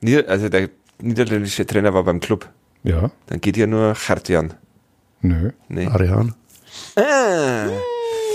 [0.01, 0.69] Nieder also der
[1.01, 2.47] niederländische Trainer war beim Club.
[2.83, 3.09] Ja.
[3.25, 4.53] Dann geht ja nur Hartjan.
[5.21, 5.51] Nö.
[5.67, 5.87] Nee.
[5.87, 6.35] Arian.
[6.95, 7.69] Ah.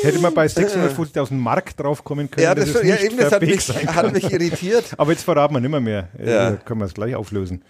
[0.04, 2.44] Hätte man bei 650.000 Mark draufkommen können.
[2.44, 4.84] Ja, das, das, ja, eben, das hat, mich, hat mich irritiert.
[4.96, 6.08] Aber jetzt verraten wir nicht mehr mehr.
[6.18, 6.50] Ja.
[6.50, 7.62] Da können wir es gleich auflösen.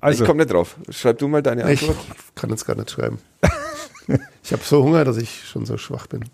[0.00, 0.22] Also.
[0.22, 0.76] Ich komme nicht drauf.
[0.90, 1.96] Schreib du mal deine Antwort.
[2.28, 3.18] Ich kann jetzt gar nicht schreiben.
[4.42, 6.24] ich habe so Hunger, dass ich schon so schwach bin.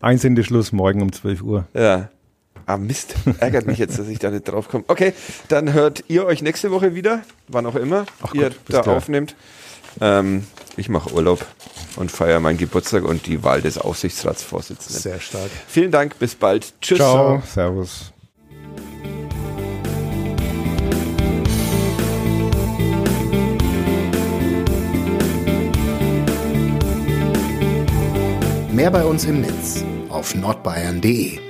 [0.00, 1.66] Einsendeschluss morgen um 12 Uhr.
[1.74, 2.08] Ja.
[2.66, 3.14] Ah, Mist.
[3.38, 4.84] Ärgert mich jetzt, dass ich da nicht drauf komme.
[4.88, 5.14] Okay,
[5.48, 8.96] dann hört ihr euch nächste Woche wieder, wann auch immer Ach ihr Gott, da klar.
[8.96, 9.34] aufnehmt.
[10.00, 10.44] Ähm,
[10.78, 11.44] ich mache Urlaub
[11.96, 15.02] und feiere meinen Geburtstag und die Wahl des Aufsichtsratsvorsitzenden.
[15.02, 15.50] Sehr stark.
[15.66, 16.72] Vielen Dank, bis bald.
[16.80, 16.98] Tschüss.
[16.98, 18.12] Ciao, servus.
[28.72, 31.47] Mehr bei uns im Netz auf nordbayern.de